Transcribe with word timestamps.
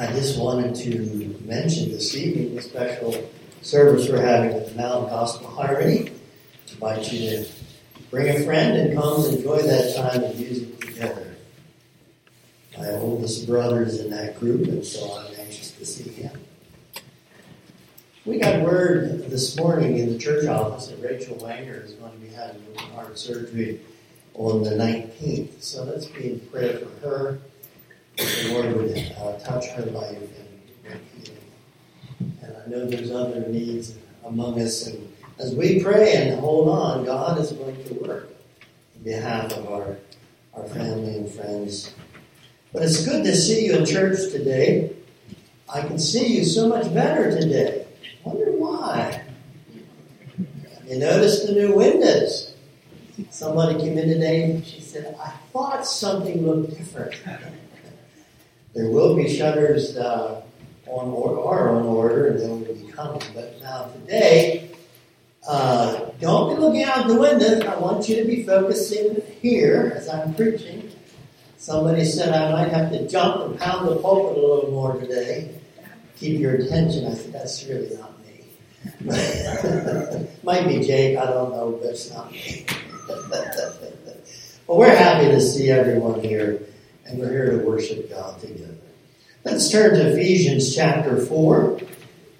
I 0.00 0.06
just 0.06 0.38
wanted 0.38 0.74
to 0.76 1.38
mention 1.44 1.90
this 1.90 2.16
evening 2.16 2.54
the 2.54 2.62
special 2.62 3.28
service 3.60 4.08
we're 4.08 4.22
having 4.22 4.52
at 4.52 4.70
the 4.70 4.74
Mountain 4.74 5.10
Gospel 5.10 5.48
Harmony. 5.48 6.10
To 6.68 6.74
invite 6.74 7.12
you 7.12 7.30
to 7.30 7.48
bring 8.10 8.28
a 8.34 8.44
friend 8.44 8.78
and 8.78 8.98
come 8.98 9.22
enjoy 9.26 9.60
that 9.62 9.94
time 9.94 10.24
of 10.24 10.38
music 10.38 10.80
together. 10.80 11.36
My 12.78 12.88
oldest 12.92 13.46
brother 13.46 13.82
is 13.82 14.00
in 14.00 14.10
that 14.10 14.40
group, 14.40 14.66
and 14.66 14.84
so 14.84 15.18
I'm 15.18 15.34
anxious 15.38 15.72
to 15.72 15.84
see 15.84 16.08
him. 16.08 16.40
We 18.24 18.38
got 18.38 18.62
word 18.62 19.28
this 19.28 19.56
morning 19.58 19.98
in 19.98 20.14
the 20.14 20.18
church 20.18 20.46
office 20.46 20.86
that 20.86 21.02
Rachel 21.02 21.36
Wanger 21.36 21.84
is 21.84 21.92
going 21.92 22.12
to 22.12 22.18
be 22.18 22.28
having 22.28 22.62
open 22.70 22.90
heart 22.92 23.18
surgery 23.18 23.80
on 24.34 24.62
the 24.62 24.70
19th. 24.70 25.60
So 25.62 25.84
let's 25.84 26.06
be 26.06 26.32
in 26.32 26.40
prayer 26.40 26.78
for 26.78 27.08
her. 27.08 27.38
The 28.16 28.52
Lord 28.52 28.76
would 28.76 29.14
uh, 29.18 29.38
touch 29.38 29.68
her 29.68 29.86
life 29.86 30.18
and 30.18 30.82
bring 30.82 31.00
healing. 31.14 31.38
And 32.42 32.56
I 32.56 32.70
know 32.70 32.86
there's 32.86 33.10
other 33.10 33.48
needs 33.48 33.94
among 34.24 34.60
us. 34.60 34.86
And 34.86 35.12
as 35.38 35.54
we 35.54 35.82
pray 35.82 36.16
and 36.16 36.40
hold 36.40 36.68
on, 36.68 37.04
God 37.04 37.38
is 37.38 37.52
going 37.52 37.82
to 37.84 37.94
work 37.94 38.28
on 38.96 39.02
behalf 39.02 39.52
of 39.52 39.68
our, 39.68 39.96
our 40.54 40.68
family 40.68 41.16
and 41.16 41.30
friends. 41.30 41.94
But 42.72 42.82
it's 42.82 43.04
good 43.04 43.24
to 43.24 43.34
see 43.34 43.66
you 43.66 43.76
in 43.76 43.86
church 43.86 44.30
today. 44.30 44.92
I 45.68 45.80
can 45.80 45.98
see 45.98 46.36
you 46.36 46.44
so 46.44 46.68
much 46.68 46.92
better 46.92 47.30
today. 47.30 47.86
I 48.24 48.28
Wonder 48.28 48.52
why? 48.52 49.24
You 50.86 50.98
noticed 50.98 51.46
the 51.46 51.52
new 51.54 51.74
windows. 51.74 52.54
Somebody 53.30 53.78
came 53.78 53.96
in 53.96 54.08
today 54.08 54.44
and 54.44 54.66
she 54.66 54.80
said, 54.80 55.16
I 55.18 55.30
thought 55.52 55.86
something 55.86 56.46
looked 56.46 56.76
different. 56.76 57.14
There 58.74 58.88
will 58.88 59.16
be 59.16 59.28
shutters 59.34 59.96
uh, 59.96 60.42
on 60.86 61.08
or 61.10 61.46
are 61.46 61.76
on 61.76 61.84
order 61.84 62.28
and 62.28 62.40
they 62.40 62.48
will 62.48 62.74
be 62.74 62.92
coming. 62.92 63.22
But 63.34 63.60
now 63.60 63.84
today, 63.84 64.70
uh, 65.46 66.10
don't 66.20 66.54
be 66.54 66.60
looking 66.60 66.84
out 66.84 67.08
the 67.08 67.18
window. 67.18 67.66
I 67.66 67.78
want 67.78 68.08
you 68.08 68.16
to 68.16 68.24
be 68.24 68.44
focusing 68.44 69.22
here 69.40 69.92
as 69.96 70.08
I'm 70.08 70.34
preaching. 70.34 70.90
Somebody 71.58 72.04
said 72.04 72.34
I 72.34 72.50
might 72.50 72.72
have 72.72 72.90
to 72.90 73.06
jump 73.08 73.42
and 73.46 73.58
pound 73.58 73.88
the 73.88 73.96
pulpit 73.96 74.36
a 74.36 74.40
little 74.46 74.70
more 74.70 74.98
today. 74.98 75.54
Keep 76.16 76.40
your 76.40 76.54
attention. 76.54 77.06
I 77.06 77.14
said, 77.14 77.32
that's 77.32 77.64
really 77.66 77.96
not 77.96 78.12
me. 78.24 78.44
Might 80.42 80.66
be 80.66 80.80
Jake, 80.80 81.18
I 81.18 81.26
don't 81.26 81.50
know, 81.50 81.78
but 81.80 81.90
it's 81.90 82.10
not 82.12 82.30
me. 82.32 82.66
well, 84.66 84.78
we're 84.78 84.96
happy 84.96 85.26
to 85.26 85.40
see 85.40 85.70
everyone 85.70 86.20
here, 86.20 86.62
and 87.12 87.20
we're 87.20 87.30
here 87.30 87.58
to 87.58 87.66
worship 87.66 88.08
God 88.08 88.40
together. 88.40 88.74
Let's 89.44 89.70
turn 89.70 89.94
to 89.94 90.12
Ephesians 90.12 90.74
chapter 90.74 91.18
4. 91.18 91.80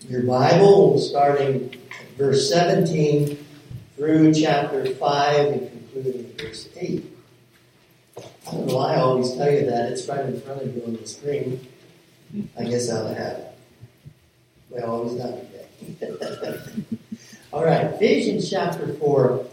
Your 0.09 0.23
Bible, 0.23 0.98
starting 0.98 1.75
verse 2.17 2.48
17 2.48 3.39
through 3.97 4.33
chapter 4.33 4.87
5 4.87 5.47
and 5.47 5.70
concluding 5.70 6.33
verse 6.39 6.69
8. 6.77 7.05
I 8.17 8.50
don't 8.50 8.67
know 8.67 8.77
why 8.77 8.95
I 8.95 9.00
always 9.00 9.34
tell 9.34 9.50
you 9.50 9.67
that. 9.67 9.93
It's 9.93 10.09
right 10.09 10.25
in 10.25 10.41
front 10.41 10.62
of 10.62 10.75
you 10.75 10.84
on 10.84 10.97
the 10.97 11.06
screen. 11.06 11.67
I 12.59 12.65
guess 12.65 12.91
I'll 12.91 13.09
have 13.09 13.39
it. 13.39 13.55
Well, 14.70 15.06
it's 15.06 15.15
not 15.23 15.39
All 17.53 17.65
right, 17.65 17.84
Ephesians 17.84 18.48
chapter 18.48 18.95
4, 18.95 19.47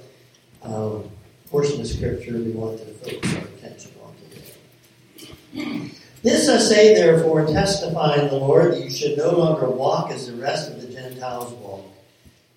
um, 0.63 1.09
portion 1.49 1.81
of 1.81 1.87
scripture 1.87 2.33
we 2.37 2.51
want 2.51 2.79
to 2.79 2.85
focus 2.85 3.35
our 3.35 3.41
attention 3.41 3.91
on 3.91 3.98
today. 3.98 3.98
This 5.53 6.49
I 6.49 6.57
say, 6.57 6.93
therefore, 6.93 7.45
testifying 7.45 8.27
the 8.27 8.35
Lord, 8.35 8.73
that 8.73 8.83
you 8.83 8.89
should 8.89 9.17
no 9.17 9.31
longer 9.31 9.69
walk 9.69 10.11
as 10.11 10.27
the 10.27 10.33
rest 10.33 10.69
of 10.71 10.81
the 10.81 10.93
Gentiles 10.93 11.53
walk, 11.53 11.85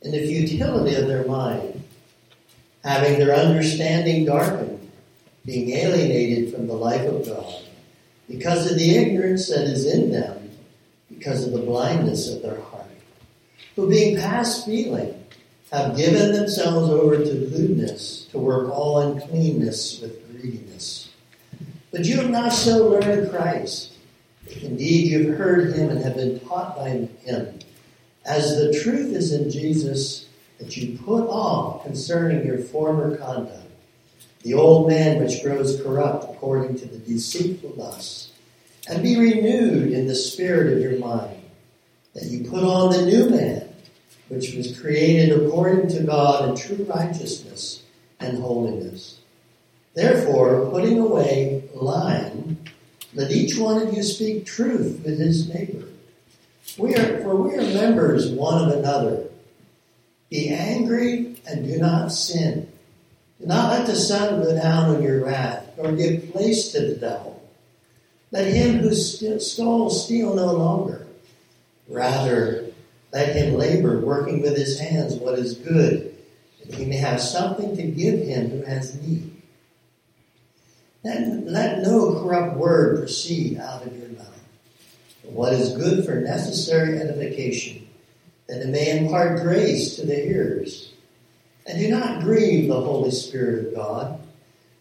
in 0.02 0.10
the 0.10 0.26
futility 0.26 0.96
of 0.96 1.06
their 1.06 1.26
mind, 1.26 1.82
having 2.84 3.18
their 3.18 3.34
understanding 3.34 4.24
darkened, 4.24 4.90
being 5.44 5.70
alienated 5.70 6.52
from 6.52 6.66
the 6.66 6.74
life 6.74 7.06
of 7.08 7.24
God, 7.24 7.62
because 8.28 8.70
of 8.70 8.78
the 8.78 8.96
ignorance 8.96 9.48
that 9.48 9.64
is 9.64 9.86
in 9.86 10.10
them, 10.10 10.50
because 11.08 11.46
of 11.46 11.52
the 11.52 11.62
blindness 11.62 12.28
of 12.28 12.42
their 12.42 12.60
heart 12.60 12.72
who 13.76 13.88
being 13.88 14.16
past 14.16 14.66
feeling 14.66 15.14
have 15.70 15.96
given 15.96 16.32
themselves 16.32 16.90
over 16.90 17.16
to 17.16 17.32
lewdness, 17.32 18.26
to 18.26 18.38
work 18.38 18.70
all 18.70 18.98
uncleanness 18.98 20.00
with 20.00 20.40
greediness. 20.40 21.08
But 21.92 22.04
you 22.06 22.16
have 22.16 22.30
not 22.30 22.52
so 22.52 22.88
learned 22.88 23.30
Christ. 23.30 23.92
Indeed, 24.62 25.10
you've 25.10 25.38
heard 25.38 25.74
him 25.74 25.90
and 25.90 26.02
have 26.02 26.16
been 26.16 26.40
taught 26.40 26.76
by 26.76 26.88
him, 26.88 27.58
as 28.24 28.56
the 28.56 28.78
truth 28.82 29.14
is 29.14 29.32
in 29.32 29.50
Jesus, 29.50 30.28
that 30.58 30.76
you 30.76 30.98
put 30.98 31.28
off 31.28 31.84
concerning 31.84 32.44
your 32.44 32.58
former 32.58 33.16
conduct 33.16 33.62
the 34.42 34.54
old 34.54 34.88
man 34.88 35.22
which 35.22 35.42
grows 35.42 35.80
corrupt 35.80 36.24
according 36.24 36.76
to 36.76 36.86
the 36.86 36.98
deceitful 36.98 37.72
lusts, 37.76 38.32
and 38.88 39.02
be 39.02 39.16
renewed 39.16 39.92
in 39.92 40.06
the 40.06 40.14
spirit 40.14 40.72
of 40.72 40.80
your 40.80 40.98
mind 40.98 41.40
that 42.14 42.24
you 42.24 42.50
put 42.50 42.64
on 42.64 42.92
the 42.92 43.06
new 43.06 43.30
man, 43.30 43.68
which 44.28 44.54
was 44.54 44.78
created 44.80 45.40
according 45.40 45.88
to 45.88 46.02
God 46.02 46.48
in 46.48 46.56
true 46.56 46.84
righteousness 46.84 47.82
and 48.18 48.38
holiness. 48.38 49.20
Therefore, 49.94 50.68
putting 50.70 50.98
away 50.98 51.61
lying, 51.74 52.58
let 53.14 53.30
each 53.30 53.58
one 53.58 53.82
of 53.82 53.94
you 53.94 54.02
speak 54.02 54.46
truth 54.46 55.02
with 55.04 55.18
his 55.18 55.48
neighbor. 55.52 55.86
We 56.78 56.94
are, 56.94 57.20
for 57.20 57.36
we 57.36 57.54
are 57.56 57.74
members 57.74 58.28
one 58.28 58.62
of 58.62 58.78
another. 58.78 59.24
Be 60.30 60.48
angry 60.48 61.36
and 61.46 61.66
do 61.66 61.78
not 61.78 62.12
sin. 62.12 62.70
Do 63.40 63.46
not 63.46 63.70
let 63.70 63.86
the 63.86 63.96
sun 63.96 64.42
go 64.42 64.54
down 64.54 64.96
on 64.96 65.02
your 65.02 65.24
wrath, 65.24 65.66
nor 65.76 65.92
give 65.92 66.32
place 66.32 66.72
to 66.72 66.80
the 66.80 66.94
devil. 66.94 67.42
Let 68.30 68.46
him 68.46 68.78
who 68.78 68.94
stole 68.94 69.90
steal 69.90 70.34
no 70.34 70.52
longer 70.52 71.02
Rather, 71.92 72.72
let 73.12 73.36
him 73.36 73.54
labor, 73.54 74.00
working 74.00 74.40
with 74.40 74.56
his 74.56 74.78
hands 74.78 75.14
what 75.14 75.38
is 75.38 75.54
good, 75.54 76.16
that 76.64 76.74
he 76.74 76.86
may 76.86 76.96
have 76.96 77.20
something 77.20 77.76
to 77.76 77.82
give 77.82 78.20
him 78.20 78.50
who 78.50 78.62
has 78.62 79.00
need. 79.02 79.41
Let, 81.04 81.46
let 81.46 81.82
no 81.82 82.22
corrupt 82.22 82.56
word 82.56 82.98
proceed 82.98 83.58
out 83.58 83.84
of 83.84 83.96
your 83.98 84.10
mouth, 84.10 84.40
but 85.24 85.32
what 85.32 85.52
is 85.52 85.76
good 85.76 86.04
for 86.04 86.14
necessary 86.16 87.00
edification, 87.00 87.88
that 88.48 88.62
it 88.62 88.68
may 88.68 88.98
impart 88.98 89.40
grace 89.40 89.96
to 89.96 90.06
the 90.06 90.14
hearers. 90.14 90.92
And 91.66 91.78
do 91.78 91.88
not 91.88 92.22
grieve 92.22 92.68
the 92.68 92.80
Holy 92.80 93.10
Spirit 93.10 93.66
of 93.66 93.74
God, 93.74 94.20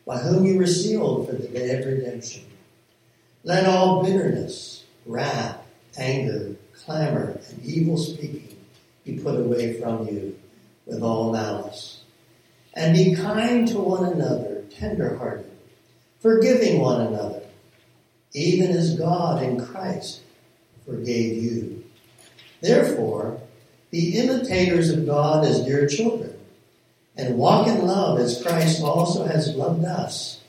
by 0.06 0.18
whom 0.18 0.46
you 0.46 0.58
were 0.58 0.68
sealed 0.68 1.28
for 1.28 1.36
the 1.36 1.48
day 1.48 1.80
of 1.80 1.86
redemption. 1.86 2.44
Let 3.44 3.66
all 3.66 4.03
bitterness, 4.03 4.84
wrath, 5.06 5.58
anger, 5.98 6.56
clamor, 6.86 7.40
and 7.50 7.66
evil 7.66 7.98
speaking 7.98 8.58
be 9.03 9.20
put 9.20 9.40
away 9.40 9.80
from 9.80 10.08
you 10.08 10.38
with 10.86 11.02
all 11.02 11.32
malice. 11.32 12.03
And 12.74 12.96
be 12.96 13.16
kind 13.16 13.68
to 13.68 13.80
one 13.80 14.06
another, 14.06 14.64
tenderhearted, 14.78 15.50
forgiving 16.22 16.80
one 16.80 17.02
another, 17.02 17.42
even 18.34 18.72
as 18.72 18.98
God 18.98 19.44
in 19.44 19.64
Christ 19.64 20.22
forgave 20.86 21.44
you. 21.44 21.84
Therefore, 22.62 23.42
be 23.90 24.18
imitators 24.18 24.90
of 24.90 25.06
God 25.06 25.46
as 25.46 25.66
dear 25.66 25.88
children, 25.88 26.34
and 27.18 27.38
walk 27.38 27.68
in 27.68 27.86
love 27.86 28.20
as 28.20 28.42
Christ 28.42 28.82
also 28.82 29.26
has 29.26 29.56
loved 29.56 29.84
us, 29.84 30.42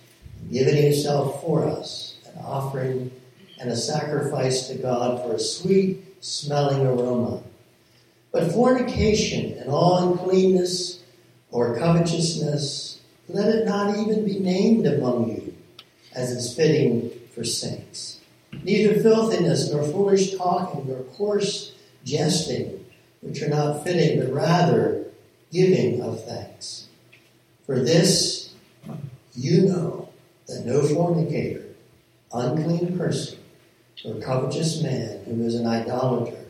giving 0.50 0.77
himself 0.77 1.41
for 1.43 1.66
us, 1.66 2.19
an 2.27 2.44
offering 2.44 3.10
and 3.59 3.71
a 3.71 3.77
sacrifice 3.77 4.69
to 4.69 4.75
God 4.77 5.22
for 5.22 5.34
a 5.34 5.41
sweet 5.41 6.04
smelling 6.21 6.86
aroma. 6.86 7.42
But 8.30 8.53
fornication 8.53 9.59
and 9.59 9.71
all 9.71 10.13
uncleanness 10.13 11.03
or 11.51 11.77
covetousness, 11.78 13.01
let 13.28 13.48
it 13.48 13.66
not 13.66 13.97
even 13.97 14.25
be 14.25 14.39
named 14.39 14.86
among 14.86 15.30
you, 15.30 15.41
as 16.14 16.30
is 16.30 16.54
fitting 16.54 17.10
for 17.34 17.44
saints. 17.44 18.20
Neither 18.62 19.00
filthiness, 19.00 19.72
nor 19.72 19.82
foolish 19.84 20.36
talking, 20.36 20.86
nor 20.86 21.03
coarse 21.14 21.74
jesting, 22.04 22.84
which 23.20 23.42
are 23.42 23.48
not 23.48 23.84
fitting, 23.84 24.20
but 24.20 24.32
rather 24.32 25.04
giving 25.50 26.03
of 26.03 26.24
thanks. 26.24 26.88
For 27.66 27.80
this 27.80 28.53
you 29.34 29.62
know 29.62 30.10
that 30.47 30.66
no 30.66 30.82
fornicator, 30.82 31.64
unclean 32.32 32.98
person, 32.98 33.38
or 34.04 34.20
covetous 34.20 34.82
man 34.82 35.24
who 35.24 35.42
is 35.42 35.54
an 35.54 35.66
idolater 35.66 36.44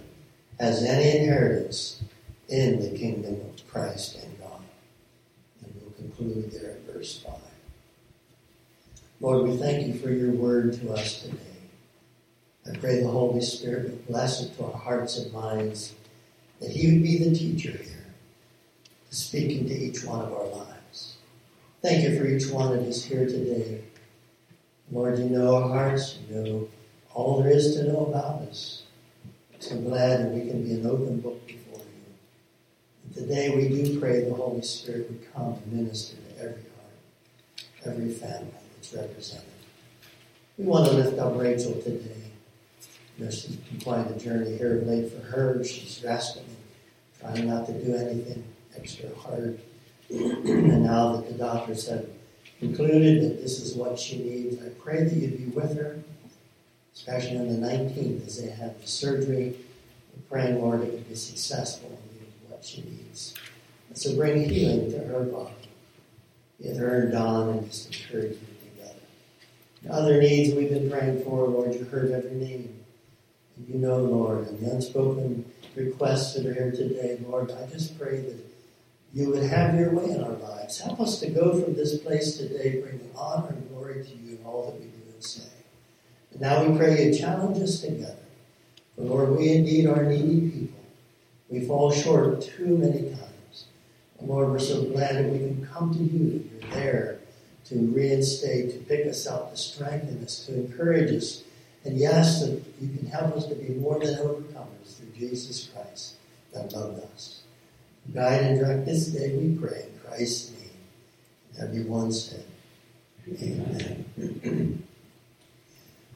has 0.59 0.83
any 0.83 1.19
inheritance 1.19 2.03
in 2.49 2.81
the 2.81 2.99
kingdom 2.99 3.35
of 3.35 3.71
Christ 3.71 4.19
and 4.23 4.39
God. 4.41 4.61
And 5.63 5.75
we'll 5.81 5.93
conclude 5.93 6.51
there 6.51 6.73
at 6.73 6.81
verse 6.83 7.23
5. 7.25 7.35
Lord, 9.23 9.49
we 9.49 9.57
thank 9.57 9.87
you 9.87 9.95
for 9.95 10.11
your 10.11 10.33
word 10.33 10.73
to 10.81 10.93
us 10.93 11.23
today. 11.23 11.37
I 12.69 12.77
pray 12.77 13.01
the 13.01 13.09
Holy 13.09 13.41
Spirit 13.41 13.85
would 13.85 14.09
bless 14.09 14.43
it 14.43 14.57
to 14.57 14.65
our 14.65 14.77
hearts 14.77 15.17
and 15.17 15.33
minds, 15.33 15.95
that 16.61 16.71
He 16.71 16.91
would 16.91 17.05
be 17.05 17.19
the 17.19 17.33
teacher 17.33 17.71
here, 17.71 18.15
speaking 19.11 19.69
to 19.69 19.75
each 19.75 20.05
one 20.05 20.23
of 20.23 20.33
our 20.33 20.49
lives. 20.49 21.19
Thank 21.83 22.03
you 22.03 22.19
for 22.19 22.27
each 22.27 22.51
one 22.51 22.77
that 22.77 22.83
is 22.85 23.05
here 23.05 23.25
today. 23.25 23.85
Lord, 24.91 25.21
you 25.21 25.27
know 25.27 25.55
our 25.55 25.69
hearts, 25.69 26.19
you 26.29 26.35
know 26.35 26.69
all 27.15 27.41
there 27.41 27.53
is 27.53 27.77
to 27.77 27.85
know 27.85 28.07
about 28.07 28.43
us. 28.49 28.83
So 29.61 29.79
glad 29.79 30.19
that 30.19 30.31
we 30.33 30.49
can 30.49 30.65
be 30.65 30.73
an 30.73 30.85
open 30.85 31.21
book 31.21 31.47
before 31.47 31.79
you. 31.79 33.05
And 33.05 33.15
today 33.15 33.55
we 33.55 33.69
do 33.69 34.01
pray 34.01 34.25
the 34.25 34.35
Holy 34.35 34.63
Spirit 34.63 35.09
would 35.09 35.33
come 35.33 35.53
and 35.53 35.73
minister 35.73 36.17
to 36.17 36.39
every 36.41 36.65
heart, 36.75 37.87
every 37.87 38.11
family 38.11 38.62
that's 38.83 38.95
represented. 38.95 39.47
We 40.59 40.65
want 40.65 40.89
to 40.89 40.95
lift 40.95 41.19
up 41.19 41.39
Rachel 41.39 41.75
today. 41.75 42.17
She's 43.19 43.59
quite 43.85 44.11
a 44.11 44.19
journey 44.19 44.57
here 44.57 44.83
late 44.85 45.13
for 45.13 45.25
her. 45.27 45.63
She's 45.63 46.03
resting 46.05 46.45
and 46.45 47.35
trying 47.35 47.49
not 47.49 47.67
to 47.67 47.73
do 47.73 47.95
anything 47.95 48.45
extra 48.77 49.15
hard. 49.17 49.61
and 50.11 50.85
now 50.85 51.17
that 51.17 51.29
the 51.29 51.35
doctors 51.35 51.89
have 51.89 52.07
concluded 52.59 53.23
that 53.23 53.41
this 53.41 53.61
is 53.61 53.75
what 53.75 53.99
she 53.99 54.19
needs, 54.19 54.61
I 54.61 54.71
pray 54.71 55.05
that 55.05 55.13
you'd 55.13 55.39
be 55.39 55.45
with 55.45 55.77
her, 55.77 56.01
especially 56.95 57.39
on 57.39 57.49
the 57.49 57.67
19th 57.67 58.27
as 58.27 58.43
they 58.43 58.51
have 58.51 58.81
the 58.81 58.87
surgery. 58.89 59.57
We're 60.15 60.23
praying, 60.29 60.61
Lord, 60.61 60.81
that 60.81 60.89
it 60.89 60.93
would 60.95 61.09
be 61.09 61.15
successful 61.15 61.91
in 61.91 62.51
what 62.51 62.65
she 62.65 62.83
needs. 62.83 63.35
And 63.89 63.97
so 63.97 64.17
bring 64.17 64.49
healing 64.49 64.91
to 64.91 64.99
her 64.99 65.23
body. 65.23 65.55
Get 66.61 66.77
her 66.77 67.03
and 67.03 67.13
Don 67.13 67.49
and 67.51 67.71
just 67.71 67.87
encourage 67.87 68.33
you 68.33 68.52
together. 69.83 69.99
other 69.99 70.21
needs 70.21 70.55
we've 70.55 70.71
been 70.71 70.91
praying 70.91 71.23
for, 71.25 71.47
Lord, 71.47 71.75
you 71.75 71.85
heard 71.85 72.11
every 72.11 72.33
need. 72.33 72.71
You 73.69 73.79
know, 73.79 73.99
Lord, 73.99 74.49
and 74.49 74.59
the 74.61 74.71
unspoken 74.71 75.45
requests 75.77 76.35
that 76.35 76.47
are 76.47 76.55
here 76.55 76.73
today, 76.73 77.19
Lord, 77.27 77.51
I 77.53 77.67
just 77.67 77.99
pray 77.99 78.21
that 78.21 78.37
you 79.13 79.31
would 79.31 79.43
have 79.43 79.75
your 79.75 79.93
way 79.93 80.11
in 80.11 80.25
our 80.25 80.33
lives. 80.33 80.81
Help 80.81 81.01
us 81.01 81.21
to 81.21 81.31
go 81.31 81.61
from 81.61 81.75
this 81.75 81.99
place 81.99 82.37
today 82.39 82.81
bringing 82.81 83.11
honor 83.15 83.49
and 83.49 83.69
glory 83.69 84.03
to 84.03 84.11
you 84.11 84.39
in 84.39 84.45
all 84.45 84.67
that 84.67 84.81
we 84.81 84.87
do 84.87 85.13
and 85.13 85.23
say. 85.23 85.49
And 86.33 86.41
now 86.41 86.65
we 86.65 86.77
pray 86.77 87.09
you 87.09 87.19
challenge 87.19 87.63
us 87.63 87.81
together. 87.81 88.17
For 88.97 89.03
Lord, 89.03 89.37
we 89.37 89.53
indeed 89.53 89.87
are 89.87 90.03
needy 90.05 90.51
people. 90.51 90.81
We 91.49 91.67
fall 91.67 91.93
short 91.93 92.41
too 92.41 92.79
many 92.79 93.11
times. 93.11 93.67
And 94.19 94.29
Lord, 94.29 94.49
we're 94.49 94.59
so 94.59 94.85
glad 94.85 95.17
that 95.17 95.31
we 95.31 95.39
can 95.39 95.67
come 95.67 95.93
to 95.93 96.03
you, 96.03 96.39
that 96.39 96.63
you're 96.63 96.71
there 96.71 97.19
to 97.67 97.77
reinstate, 97.77 98.73
to 98.73 98.79
pick 98.79 99.07
us 99.07 99.27
up, 99.27 99.51
to 99.51 99.57
strengthen 99.57 100.23
us, 100.25 100.47
to 100.47 100.55
encourage 100.55 101.11
us 101.13 101.43
and 101.85 101.99
yes, 101.99 102.41
that 102.43 102.63
you 102.81 102.97
can 102.97 103.07
help 103.07 103.37
us 103.37 103.47
to 103.47 103.55
be 103.55 103.75
more 103.75 103.99
than 103.99 104.15
overcomers 104.15 104.97
through 104.97 105.11
Jesus 105.17 105.69
Christ 105.75 106.15
that 106.53 106.73
loved 106.73 107.03
us. 107.13 107.43
Guide 108.15 108.43
and 108.43 108.61
direct 108.61 108.87
this 108.87 109.07
day, 109.07 109.37
we 109.37 109.57
pray, 109.57 109.87
in 109.89 109.99
Christ's 110.01 110.53
name. 110.53 110.71
Everyone 111.61 112.13
said, 112.13 112.45
Amen. 113.29 114.05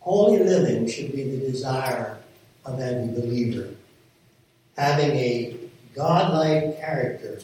Holy 0.00 0.38
living 0.38 0.88
should 0.88 1.12
be 1.12 1.24
the 1.24 1.50
desire 1.50 2.18
of 2.64 2.80
every 2.80 3.08
believer. 3.08 3.70
Having 4.76 5.10
a 5.16 5.56
godlike 5.94 6.78
character 6.78 7.40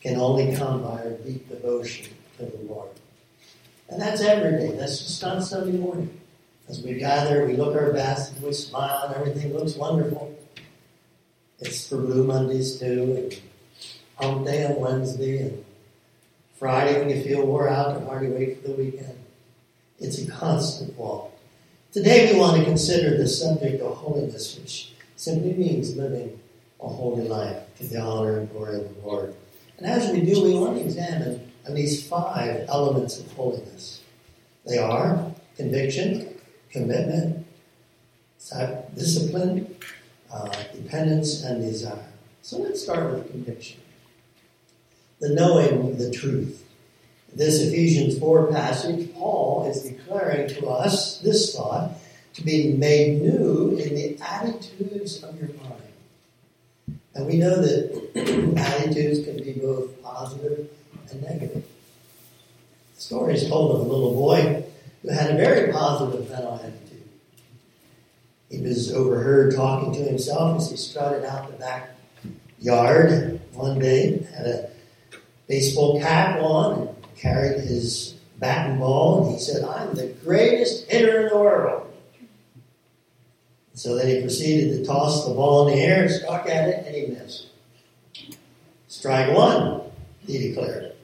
can 0.00 0.16
only 0.18 0.54
come 0.56 0.82
by 0.82 1.02
our 1.02 1.10
deep 1.10 1.48
devotion 1.48 2.14
to 2.38 2.46
the 2.46 2.58
Lord. 2.62 2.90
And 3.88 4.00
that's 4.00 4.20
every 4.20 4.58
day. 4.58 4.76
That's 4.76 4.98
just 4.98 5.22
on 5.22 5.40
Sunday 5.42 5.78
morning. 5.78 6.20
As 6.68 6.82
we 6.82 6.94
gather, 6.94 7.46
we 7.46 7.56
look 7.56 7.76
our 7.76 7.92
best, 7.92 8.32
and 8.34 8.42
we 8.42 8.52
smile, 8.52 9.04
and 9.06 9.14
everything 9.14 9.54
looks 9.54 9.76
wonderful. 9.76 10.36
It's 11.60 11.88
for 11.88 11.98
Blue 11.98 12.24
Mondays 12.24 12.80
too, 12.80 13.14
and 13.16 13.40
Hump 14.16 14.46
Day 14.46 14.66
on 14.66 14.80
Wednesday, 14.80 15.42
and 15.42 15.64
Friday 16.56 16.98
when 16.98 17.08
you 17.08 17.22
feel 17.22 17.46
wore 17.46 17.68
out 17.68 17.96
and 17.96 18.06
hardly 18.06 18.28
wait 18.28 18.60
for 18.60 18.68
the 18.68 18.74
weekend. 18.74 19.18
It's 20.00 20.18
a 20.18 20.30
constant 20.30 20.96
walk. 20.98 21.32
Today 21.92 22.32
we 22.32 22.40
want 22.40 22.58
to 22.58 22.64
consider 22.64 23.16
the 23.16 23.28
subject 23.28 23.80
of 23.80 23.96
holiness, 23.96 24.58
which 24.58 24.92
simply 25.14 25.52
means 25.54 25.96
living 25.96 26.38
a 26.80 26.88
holy 26.88 27.26
life 27.28 27.62
to 27.78 27.86
the 27.86 28.00
honor 28.00 28.40
and 28.40 28.50
glory 28.50 28.76
of 28.76 28.94
the 28.94 29.06
Lord. 29.06 29.34
And 29.78 29.86
as 29.86 30.10
we 30.10 30.20
do, 30.20 30.42
we 30.42 30.54
want 30.54 30.76
to 30.76 30.84
examine 30.84 31.45
at 31.66 31.74
least 31.74 32.08
five 32.08 32.64
elements 32.68 33.18
of 33.18 33.30
holiness. 33.32 34.00
They 34.64 34.78
are 34.78 35.32
conviction, 35.56 36.28
commitment, 36.70 37.46
discipline, 38.94 39.76
uh, 40.32 40.48
dependence, 40.74 41.42
and 41.42 41.60
desire. 41.60 42.06
So 42.42 42.58
let's 42.58 42.82
start 42.82 43.12
with 43.12 43.30
conviction. 43.30 43.80
The 45.20 45.30
knowing 45.30 45.98
the 45.98 46.10
truth. 46.10 46.62
This 47.34 47.60
Ephesians 47.60 48.18
4 48.18 48.46
passage, 48.52 49.12
Paul 49.14 49.68
is 49.68 49.82
declaring 49.82 50.48
to 50.48 50.68
us 50.68 51.18
this 51.18 51.54
thought 51.54 51.92
to 52.34 52.42
be 52.42 52.74
made 52.74 53.20
new 53.20 53.76
in 53.76 53.94
the 53.94 54.18
attitudes 54.22 55.22
of 55.22 55.38
your 55.38 55.48
mind. 55.48 57.00
And 57.14 57.26
we 57.26 57.36
know 57.38 57.60
that 57.60 58.54
attitudes 58.56 59.24
can 59.24 59.42
be 59.42 59.52
both 59.52 60.02
positive 60.02 60.68
and 61.12 61.22
negative. 61.22 61.64
The 62.94 63.00
story 63.00 63.34
is 63.34 63.48
told 63.48 63.74
of 63.74 63.80
a 63.80 63.90
little 63.90 64.14
boy 64.14 64.64
who 65.02 65.08
had 65.08 65.30
a 65.30 65.36
very 65.36 65.72
positive 65.72 66.28
mental 66.30 66.54
attitude. 66.54 67.08
He 68.50 68.60
was 68.60 68.92
overheard 68.92 69.54
talking 69.54 69.92
to 69.92 70.00
himself 70.00 70.58
as 70.58 70.70
he 70.70 70.76
strutted 70.76 71.24
out 71.24 71.50
the 71.50 71.56
back 71.58 71.90
yard 72.58 73.40
one 73.52 73.78
day, 73.78 74.26
had 74.34 74.46
a 74.46 74.70
baseball 75.48 76.00
cap 76.00 76.40
on, 76.40 76.88
and 76.88 77.16
carried 77.16 77.60
his 77.60 78.14
bat 78.38 78.70
and 78.70 78.78
ball, 78.78 79.24
and 79.24 79.34
he 79.34 79.40
said, 79.40 79.64
I'm 79.64 79.94
the 79.94 80.08
greatest 80.24 80.90
hitter 80.90 81.22
in 81.22 81.28
the 81.28 81.38
world. 81.38 81.92
So 83.74 83.94
then 83.94 84.08
he 84.08 84.20
proceeded 84.22 84.78
to 84.78 84.86
toss 84.86 85.26
the 85.26 85.34
ball 85.34 85.68
in 85.68 85.74
the 85.74 85.82
air, 85.82 86.08
struck 86.08 86.48
at 86.48 86.68
it, 86.68 86.86
and 86.86 86.94
he 86.94 87.06
missed. 87.06 87.48
Strike 88.88 89.36
one, 89.36 89.82
he 90.26 90.48
declared. 90.48 90.95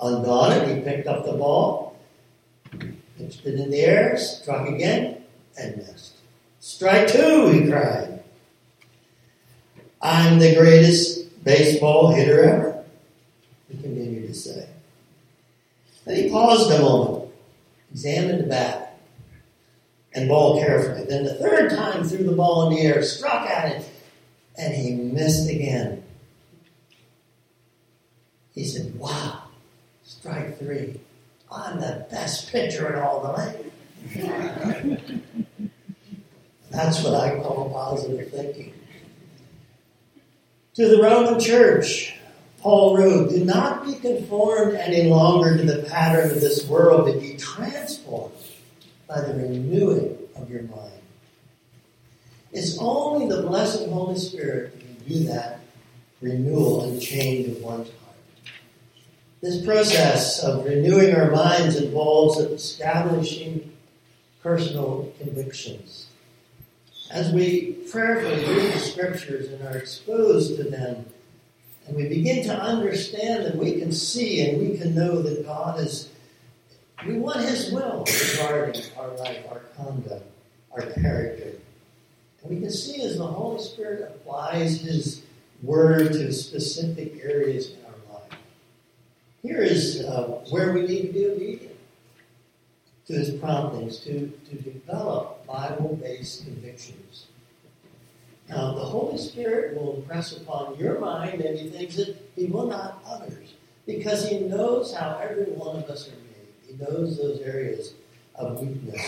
Undaunted, 0.00 0.76
he 0.76 0.82
picked 0.82 1.06
up 1.06 1.24
the 1.24 1.32
ball, 1.32 1.96
Pitched 3.18 3.46
it 3.46 3.54
in 3.54 3.70
the 3.70 3.80
air, 3.80 4.16
struck 4.18 4.68
again, 4.68 5.22
and 5.56 5.76
missed. 5.76 6.14
Strike 6.58 7.08
two, 7.08 7.50
he 7.50 7.70
cried. 7.70 8.22
I'm 10.02 10.38
the 10.38 10.54
greatest 10.54 11.44
baseball 11.44 12.12
hitter 12.12 12.42
ever, 12.42 12.84
he 13.68 13.80
continued 13.80 14.26
to 14.26 14.34
say. 14.34 14.68
Then 16.04 16.16
he 16.16 16.30
paused 16.30 16.70
a 16.72 16.82
moment, 16.82 17.32
examined 17.92 18.40
the 18.40 18.48
bat 18.48 18.98
and 20.14 20.28
ball 20.28 20.58
carefully. 20.60 21.04
Then 21.04 21.24
the 21.24 21.34
third 21.34 21.70
time 21.70 22.04
threw 22.04 22.24
the 22.24 22.32
ball 22.32 22.68
in 22.68 22.76
the 22.76 22.82
air, 22.82 23.02
struck 23.02 23.48
at 23.48 23.72
it, 23.72 23.88
and 24.56 24.74
he 24.74 24.92
missed 24.92 25.48
again. 25.48 26.02
He 28.54 28.64
said, 28.64 28.94
Wow, 28.96 29.43
strike 30.24 30.58
three. 30.58 30.98
I'm 31.52 31.78
the 31.78 32.06
best 32.10 32.50
pitcher 32.50 32.90
in 32.90 32.98
all 32.98 33.20
the 33.20 33.32
land. 33.32 35.20
That's 36.70 37.04
what 37.04 37.14
I 37.14 37.38
call 37.40 37.68
positive 37.68 38.30
thinking. 38.30 38.72
To 40.76 40.88
the 40.88 41.02
Roman 41.02 41.38
Church, 41.38 42.16
Paul 42.60 42.96
wrote, 42.96 43.30
Do 43.32 43.44
not 43.44 43.84
be 43.84 43.96
conformed 43.96 44.76
any 44.76 45.10
longer 45.10 45.58
to 45.58 45.62
the 45.62 45.82
pattern 45.82 46.30
of 46.30 46.40
this 46.40 46.66
world, 46.66 47.04
but 47.04 47.20
be 47.20 47.36
transformed 47.36 48.32
by 49.06 49.20
the 49.20 49.34
renewing 49.34 50.16
of 50.36 50.48
your 50.48 50.62
mind. 50.62 51.02
It's 52.50 52.78
only 52.78 53.28
the 53.28 53.42
blessed 53.42 53.90
Holy 53.90 54.18
Spirit 54.18 54.72
who 54.72 54.80
can 54.80 54.94
do 55.06 55.24
that 55.24 55.60
renewal 56.22 56.84
and 56.84 56.98
change 57.02 57.46
of 57.48 57.62
one's. 57.62 57.90
This 59.44 59.62
process 59.62 60.42
of 60.42 60.64
renewing 60.64 61.14
our 61.14 61.30
minds 61.30 61.76
involves 61.76 62.38
establishing 62.38 63.74
personal 64.42 65.12
convictions. 65.18 66.06
As 67.10 67.30
we 67.30 67.72
prayerfully 67.90 68.42
read 68.42 68.72
the 68.72 68.78
scriptures 68.78 69.52
and 69.52 69.62
are 69.68 69.76
exposed 69.76 70.56
to 70.56 70.64
them, 70.64 71.04
and 71.86 71.94
we 71.94 72.08
begin 72.08 72.42
to 72.44 72.58
understand 72.58 73.44
that 73.44 73.56
we 73.56 73.78
can 73.78 73.92
see 73.92 74.48
and 74.48 74.66
we 74.66 74.78
can 74.78 74.94
know 74.94 75.20
that 75.20 75.44
God 75.44 75.78
is, 75.78 76.08
we 77.06 77.18
want 77.18 77.40
His 77.40 77.70
will 77.70 78.06
regarding 78.30 78.82
our 78.96 79.08
life, 79.08 79.44
our 79.50 79.60
conduct, 79.76 80.24
our 80.72 80.86
character. 80.92 81.50
And 82.42 82.50
we 82.50 82.60
can 82.60 82.70
see 82.70 83.02
as 83.02 83.18
the 83.18 83.26
Holy 83.26 83.62
Spirit 83.62 84.10
applies 84.10 84.80
His 84.80 85.20
word 85.62 86.12
to 86.14 86.32
specific 86.32 87.20
areas 87.22 87.74
here 89.44 89.60
is 89.60 90.02
uh, 90.04 90.42
where 90.50 90.72
we 90.72 90.82
need 90.82 91.08
to 91.08 91.12
be 91.12 91.26
obedient. 91.26 91.76
to 93.06 93.12
his 93.12 93.30
promptings 93.38 93.98
to, 93.98 94.32
to 94.48 94.56
develop 94.56 95.46
Bible 95.46 95.98
based 96.00 96.44
convictions. 96.44 97.26
Now, 98.48 98.72
the 98.74 98.80
Holy 98.80 99.18
Spirit 99.18 99.76
will 99.76 99.96
impress 99.96 100.36
upon 100.36 100.78
your 100.78 100.98
mind 100.98 101.38
many 101.38 101.68
things 101.68 101.96
that 101.96 102.16
He 102.36 102.46
will 102.46 102.66
not 102.66 103.02
others, 103.06 103.54
because 103.86 104.28
He 104.28 104.40
knows 104.40 104.94
how 104.94 105.18
every 105.22 105.44
one 105.44 105.76
of 105.76 105.84
us 105.84 106.08
are 106.08 106.12
made. 106.12 106.48
He 106.66 106.82
knows 106.82 107.16
those 107.16 107.40
areas 107.40 107.94
of 108.34 108.60
weakness. 108.60 109.00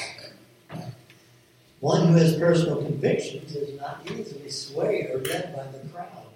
One 1.81 2.09
who 2.09 2.15
has 2.15 2.37
personal 2.37 2.83
convictions 2.83 3.55
is 3.55 3.79
not 3.79 4.01
easily 4.11 4.51
swayed 4.51 5.11
or 5.11 5.19
led 5.19 5.55
by 5.55 5.67
the 5.67 5.87
crowd 5.89 6.27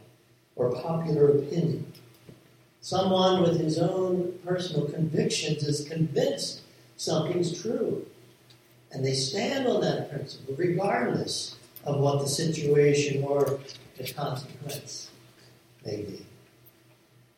or 0.56 0.74
popular 0.82 1.30
opinion. 1.38 1.90
Someone 2.80 3.42
with 3.42 3.60
his 3.60 3.78
own 3.78 4.38
personal 4.44 4.88
convictions 4.88 5.62
is 5.64 5.86
convinced 5.86 6.62
something's 6.96 7.60
true. 7.60 8.06
And 8.92 9.04
they 9.04 9.12
stand 9.12 9.66
on 9.66 9.80
that 9.82 10.10
principle 10.10 10.54
regardless 10.56 11.56
of 11.84 11.98
what 11.98 12.20
the 12.20 12.28
situation 12.28 13.22
or 13.22 13.60
the 13.96 14.12
consequence 14.12 15.10
may 15.84 16.02
be. 16.02 16.26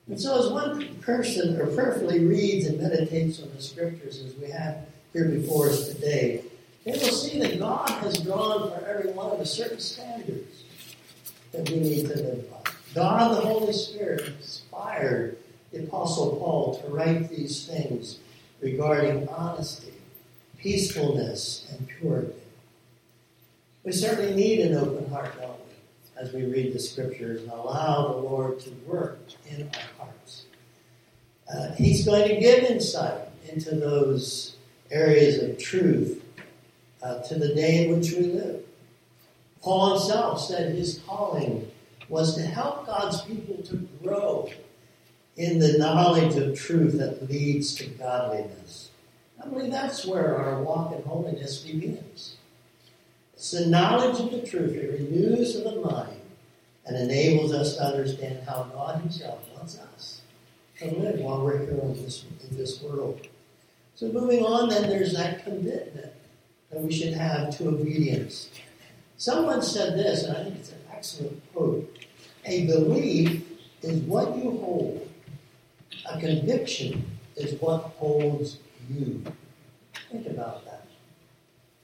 And 0.09 0.21
so, 0.21 0.39
as 0.39 0.53
one 0.53 0.97
person 0.97 1.61
or 1.61 1.67
prayerfully 1.67 2.25
reads 2.25 2.67
and 2.67 2.81
meditates 2.81 3.41
on 3.41 3.51
the 3.55 3.63
scriptures 3.63 4.21
as 4.21 4.35
we 4.37 4.51
have 4.51 4.79
here 5.13 5.29
before 5.29 5.69
us 5.69 5.89
today, 5.89 6.43
they 6.85 6.93
will 6.93 6.99
see 6.99 7.39
that 7.41 7.59
God 7.59 7.89
has 7.89 8.19
drawn 8.19 8.71
for 8.71 8.85
every 8.87 9.13
one 9.13 9.31
of 9.31 9.41
us 9.41 9.53
certain 9.53 9.79
standards 9.79 10.65
that 11.53 11.69
we 11.71 11.77
need 11.77 12.09
to 12.09 12.17
live 12.17 12.51
by. 12.51 12.73
God, 12.95 13.37
the 13.37 13.47
Holy 13.47 13.73
Spirit, 13.73 14.27
inspired 14.39 15.39
the 15.73 15.85
Apostle 15.85 16.37
Paul 16.37 16.81
to 16.83 16.89
write 16.89 17.31
these 17.31 17.67
things 17.67 18.19
regarding 18.61 19.29
honesty, 19.29 19.93
peacefulness, 20.59 21.67
and 21.71 21.89
purity. 21.89 22.35
We 23.85 23.93
certainly 23.93 24.35
need 24.35 24.61
an 24.61 24.77
open 24.77 25.09
heart, 25.11 25.35
don't 25.41 25.51
we, 25.51 26.21
as 26.21 26.33
we 26.33 26.45
read 26.45 26.73
the 26.73 26.79
scriptures 26.79 27.43
and 27.43 27.51
allow 27.51 28.13
the 28.13 28.19
Lord 28.19 28.61
to 28.61 28.71
work 28.87 29.19
in 29.49 29.63
our 29.63 30.07
hearts. 30.07 30.45
Uh, 31.53 31.73
he's 31.73 32.05
going 32.05 32.29
to 32.29 32.41
give 32.41 32.65
insight 32.65 33.29
into 33.49 33.75
those 33.75 34.57
areas 34.91 35.43
of 35.43 35.59
truth 35.59 36.23
uh, 37.03 37.21
to 37.23 37.35
the 37.35 37.55
day 37.55 37.87
in 37.87 37.97
which 37.97 38.13
we 38.13 38.25
live. 38.25 38.63
Paul 39.63 39.99
himself 39.99 40.41
said 40.41 40.75
his 40.75 41.01
calling 41.07 41.71
was 42.09 42.35
to 42.37 42.43
help 42.43 42.87
God's 42.87 43.23
people 43.23 43.63
to 43.63 43.77
grow 44.03 44.51
in 45.37 45.59
the 45.59 45.79
knowledge 45.79 46.37
of 46.37 46.59
truth 46.59 46.99
that 46.99 47.29
leads 47.31 47.75
to 47.77 47.87
godliness. 47.87 48.91
I 49.43 49.49
believe 49.49 49.73
that's 49.73 50.05
where 50.05 50.37
our 50.37 50.63
walk 50.63 50.95
in 50.95 51.03
holiness 51.03 51.61
begins. 51.61 52.37
It's 53.35 53.51
the 53.51 53.67
knowledge 53.67 54.21
of 54.21 54.31
the 54.31 54.47
truth. 54.47 54.77
It 54.77 54.93
renews 54.93 55.55
the 55.55 55.81
mind 55.81 56.21
and 56.87 56.97
enables 56.97 57.53
us 57.53 57.77
to 57.77 57.83
understand 57.83 58.41
how 58.47 58.65
God 58.65 59.01
Himself 59.01 59.41
wants 59.57 59.79
us 59.79 60.21
to 60.79 60.91
live 60.91 61.21
while 61.21 61.45
we're 61.45 61.59
here 61.59 61.71
in 61.71 61.95
this, 62.03 62.25
in 62.49 62.57
this 62.57 62.83
world. 62.83 63.27
So, 63.95 64.09
moving 64.13 64.45
on, 64.45 64.69
then, 64.69 64.89
there's 64.89 65.15
that 65.15 65.45
commitment 65.45 66.13
that 66.71 66.81
we 66.81 66.93
should 66.93 67.13
have 67.15 67.57
to 67.59 67.69
obedience. 67.69 68.51
Someone 69.17 69.63
said 69.63 69.97
this, 69.97 70.25
and 70.25 70.37
I 70.37 70.45
think 70.45 70.57
it's 70.57 70.73
an 70.73 70.79
excellent 70.93 71.53
quote 71.53 71.92
A 72.45 72.67
belief 72.67 73.45
is 73.83 74.01
what 74.03 74.37
you 74.37 74.51
hold, 74.59 75.09
a 76.11 76.19
conviction 76.19 77.05
is 77.37 77.61
what 77.61 77.83
holds 77.97 78.59
you. 78.91 79.23
Think 80.11 80.27
about 80.27 80.65
that. 80.65 80.87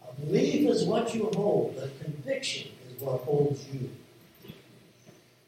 A 0.08 0.20
belief 0.20 0.68
is 0.68 0.84
what 0.84 1.14
you 1.14 1.30
hold, 1.34 1.76
a 1.78 1.88
conviction 2.02 2.72
is 2.90 3.00
what 3.00 3.20
holds 3.20 3.66
you. 3.68 3.90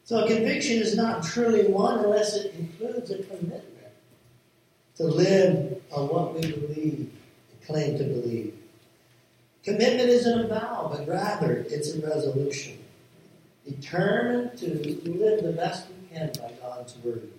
So 0.05 0.23
a 0.23 0.27
conviction 0.27 0.77
is 0.77 0.95
not 0.95 1.23
truly 1.23 1.67
one 1.67 1.99
unless 1.99 2.35
it 2.35 2.53
includes 2.55 3.11
a 3.11 3.23
commitment 3.23 3.63
to 4.97 5.03
live 5.03 5.81
on 5.91 6.07
what 6.07 6.33
we 6.35 6.41
believe 6.51 7.11
and 7.51 7.65
claim 7.65 7.97
to 7.97 8.03
believe. 8.03 8.53
Commitment 9.63 10.09
isn't 10.09 10.39
a 10.39 10.47
vow, 10.47 10.89
but 10.91 11.07
rather 11.07 11.65
it's 11.69 11.93
a 11.93 12.01
resolution. 12.01 12.77
Determined 13.65 14.57
to 14.59 14.67
live 15.05 15.43
the 15.43 15.51
best 15.51 15.87
we 15.89 16.15
can 16.15 16.31
by 16.39 16.51
God's 16.61 16.95
word 16.97 17.29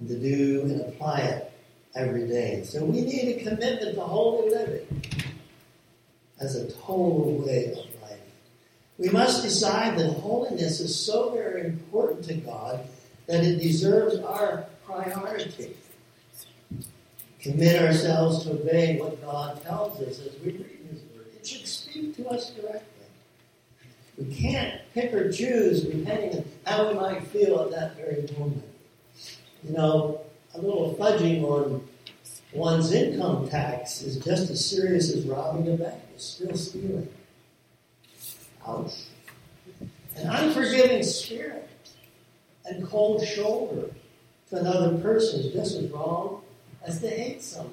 and 0.00 0.08
to 0.08 0.18
do 0.18 0.62
and 0.62 0.80
apply 0.80 1.20
it 1.20 1.52
every 1.94 2.26
day. 2.26 2.62
So 2.64 2.84
we 2.84 3.00
need 3.02 3.36
a 3.36 3.44
commitment 3.44 3.94
to 3.94 4.00
holy 4.00 4.50
living 4.50 5.02
as 6.40 6.56
a 6.56 6.70
total 6.72 7.42
way 7.44 7.72
of 7.72 8.02
life. 8.02 8.20
We 8.98 9.08
must 9.10 9.42
decide 9.42 9.98
that 9.98 10.12
holiness 10.14 10.80
is 10.80 10.94
so 10.94 11.30
very 11.30 11.66
important 11.66 12.24
to 12.26 12.34
God 12.34 12.80
that 13.26 13.44
it 13.44 13.60
deserves 13.60 14.18
our 14.20 14.66
priority. 14.86 15.76
Commit 17.40 17.82
ourselves 17.82 18.44
to 18.44 18.52
obey 18.52 18.98
what 18.98 19.20
God 19.22 19.62
tells 19.62 20.00
us 20.00 20.18
as 20.20 20.32
we 20.44 20.52
read 20.52 20.78
His 20.90 21.02
Word. 21.14 21.26
It 21.36 21.46
should 21.46 21.66
speak 21.66 22.16
to 22.16 22.28
us 22.28 22.50
directly. 22.50 22.97
We 24.18 24.34
can't 24.34 24.80
pick 24.94 25.14
or 25.14 25.30
choose 25.30 25.82
depending 25.82 26.38
on 26.38 26.44
how 26.66 26.88
we 26.88 26.94
might 26.94 27.26
feel 27.28 27.60
at 27.60 27.70
that 27.70 27.96
very 27.96 28.28
moment 28.36 28.64
you 29.62 29.72
know, 29.76 30.20
a 30.54 30.60
little 30.60 30.94
fudging 30.98 31.42
on 31.42 31.86
one's 32.52 32.92
income 32.92 33.48
tax 33.48 34.02
is 34.02 34.16
just 34.16 34.50
as 34.50 34.64
serious 34.64 35.12
as 35.12 35.24
robbing 35.24 35.72
a 35.72 35.76
bank. 35.76 36.00
It's 36.14 36.24
still 36.24 36.56
stealing. 36.56 37.08
Ouch. 38.66 38.92
An 40.16 40.26
unforgiving 40.28 41.02
spirit 41.02 41.68
and 42.64 42.86
cold 42.86 43.24
shoulder 43.26 43.90
to 44.50 44.56
another 44.56 44.98
person 44.98 45.40
is 45.40 45.52
just 45.52 45.76
as 45.76 45.90
wrong 45.90 46.42
as 46.84 47.00
to 47.00 47.08
hate 47.08 47.42
someone. 47.42 47.72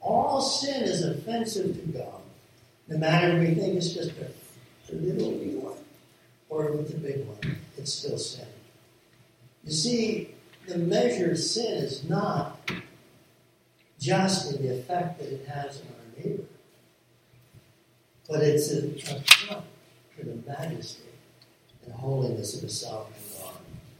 All 0.00 0.40
sin 0.40 0.82
is 0.84 1.04
offensive 1.04 1.74
to 1.74 1.98
God, 1.98 2.20
no 2.88 2.98
matter 2.98 3.36
if 3.36 3.48
we 3.48 3.54
think 3.54 3.76
it's 3.76 3.92
just 3.92 4.10
a, 4.10 4.26
a 4.90 4.94
little 4.94 5.32
one 5.60 5.78
or 6.48 6.70
it's 6.80 6.92
a 6.92 6.96
big 6.96 7.26
one. 7.26 7.58
It's 7.76 7.92
still 7.92 8.18
sin. 8.18 8.46
You 9.64 9.72
see, 9.72 10.34
the 10.66 10.78
measure 10.78 11.32
of 11.32 11.38
sin 11.38 11.84
is 11.84 12.08
not 12.08 12.58
just 14.00 14.54
in 14.54 14.62
the 14.62 14.78
effect 14.78 15.18
that 15.18 15.32
it 15.32 15.46
has 15.46 15.80
on 15.80 15.86
our 15.88 16.24
neighbor, 16.24 16.44
but 18.28 18.42
it's 18.42 18.72
a, 18.72 18.86
affront 19.16 19.64
to 20.16 20.24
the 20.24 20.48
majesty 20.48 21.02
and 21.84 21.94
holiness 21.94 22.54
of 22.54 22.62
the 22.62 22.68
sovereign 22.68 23.20
God. 23.40 23.54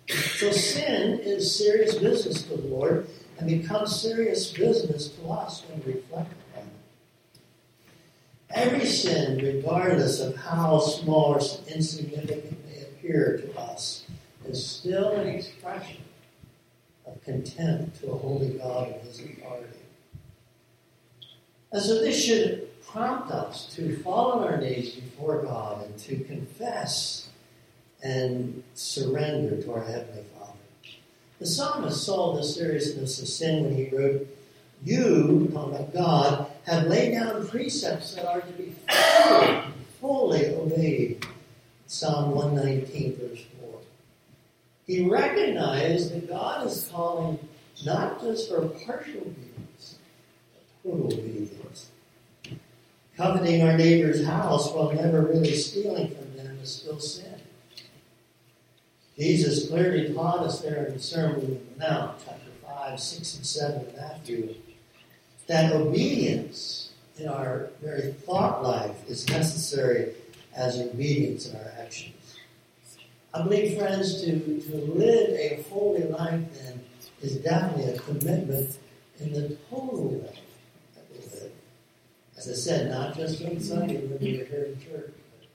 So 0.08 0.50
sin 0.52 1.20
is 1.20 1.54
serious 1.56 1.96
business 1.96 2.42
to 2.44 2.56
the 2.56 2.68
Lord 2.68 3.08
and 3.38 3.48
becomes 3.48 4.00
serious 4.00 4.52
business 4.52 5.08
to 5.08 5.28
us 5.28 5.62
when 5.68 5.82
we 5.84 6.00
reflect. 6.00 6.32
Every 8.50 8.86
sin, 8.86 9.38
regardless 9.38 10.20
of 10.20 10.36
how 10.36 10.80
small 10.80 11.34
or 11.34 11.40
insignificant 11.72 12.64
may 12.66 12.82
appear 12.82 13.38
to 13.38 13.60
us, 13.60 14.04
is 14.46 14.64
still 14.64 15.12
an 15.12 15.28
expression 15.28 16.02
of 17.06 17.22
contempt 17.22 18.00
to 18.00 18.10
a 18.12 18.16
holy 18.16 18.50
God 18.50 18.88
and 18.88 19.00
his 19.02 19.20
authority. 19.20 19.78
And 21.72 21.82
so 21.82 22.00
this 22.00 22.24
should 22.24 22.68
prompt 22.82 23.30
us 23.30 23.66
to 23.76 23.98
fall 24.02 24.32
on 24.32 24.44
our 24.44 24.58
knees 24.58 24.94
before 24.94 25.42
God 25.42 25.84
and 25.84 25.98
to 26.00 26.16
confess 26.24 27.28
and 28.02 28.62
surrender 28.74 29.60
to 29.60 29.72
our 29.74 29.84
Heavenly 29.84 30.24
Father. 30.38 30.52
The 31.38 31.46
psalmist 31.46 32.02
saw 32.02 32.34
the 32.34 32.42
seriousness 32.42 33.20
of 33.20 33.28
sin 33.28 33.64
when 33.64 33.76
he 33.76 33.88
wrote, 33.94 34.26
You, 34.82 35.50
talking 35.52 35.74
about 35.74 35.92
God, 35.92 36.47
have 36.68 36.86
laid 36.86 37.12
down 37.12 37.48
precepts 37.48 38.14
that 38.14 38.26
are 38.26 38.42
to 38.42 38.52
be 38.52 38.74
fully, 38.88 39.62
fully 40.00 40.54
obeyed. 40.54 41.26
Psalm 41.86 42.32
119, 42.32 43.16
verse 43.16 43.44
4. 43.60 43.80
he 44.86 45.08
recognized 45.08 46.12
that 46.12 46.28
God 46.28 46.66
is 46.66 46.86
calling 46.92 47.38
not 47.86 48.20
just 48.20 48.50
for 48.50 48.68
partial 48.68 49.22
obedience, 49.22 49.98
but 50.52 50.90
total 50.90 51.06
obedience. 51.06 51.88
Coveting 53.16 53.62
our 53.62 53.76
neighbor's 53.78 54.26
house 54.26 54.70
while 54.72 54.92
never 54.92 55.22
really 55.22 55.54
stealing 55.54 56.14
from 56.14 56.36
them 56.36 56.58
is 56.62 56.74
still 56.74 57.00
sin. 57.00 57.40
Jesus 59.18 59.68
clearly 59.68 60.12
taught 60.12 60.40
us 60.40 60.60
there 60.60 60.84
in 60.86 60.94
the 60.94 61.00
Sermon 61.00 61.36
on 61.36 61.58
the 61.78 61.88
Mount, 61.88 62.18
chapter 62.22 62.50
5, 62.62 63.00
6, 63.00 63.36
and 63.36 63.46
7 63.46 63.80
of 63.80 63.96
Matthew, 63.96 64.54
that 65.48 65.72
obedience 65.72 66.90
in 67.18 67.26
our 67.26 67.70
very 67.82 68.12
thought 68.12 68.62
life 68.62 68.96
is 69.08 69.28
necessary 69.28 70.12
as 70.54 70.78
obedience 70.78 71.46
in 71.48 71.56
our 71.56 71.72
actions. 71.80 72.36
I 73.34 73.42
believe, 73.42 73.78
friends, 73.78 74.22
to, 74.22 74.30
to 74.30 74.76
live 74.76 75.30
a 75.30 75.64
holy 75.68 76.04
life 76.04 76.40
then 76.54 76.80
is 77.22 77.36
definitely 77.36 77.92
a 77.92 77.98
commitment 77.98 78.78
in 79.20 79.32
the 79.32 79.56
total 79.70 80.08
way 80.08 81.50
As 82.36 82.48
I 82.48 82.52
said, 82.52 82.90
not 82.90 83.16
just 83.16 83.44
on 83.44 83.58
Sunday 83.60 83.96
when 83.96 84.18
we 84.20 84.40
are 84.40 84.44
here 84.44 84.64
in 84.64 84.80
church, 84.80 85.12
but 85.12 85.48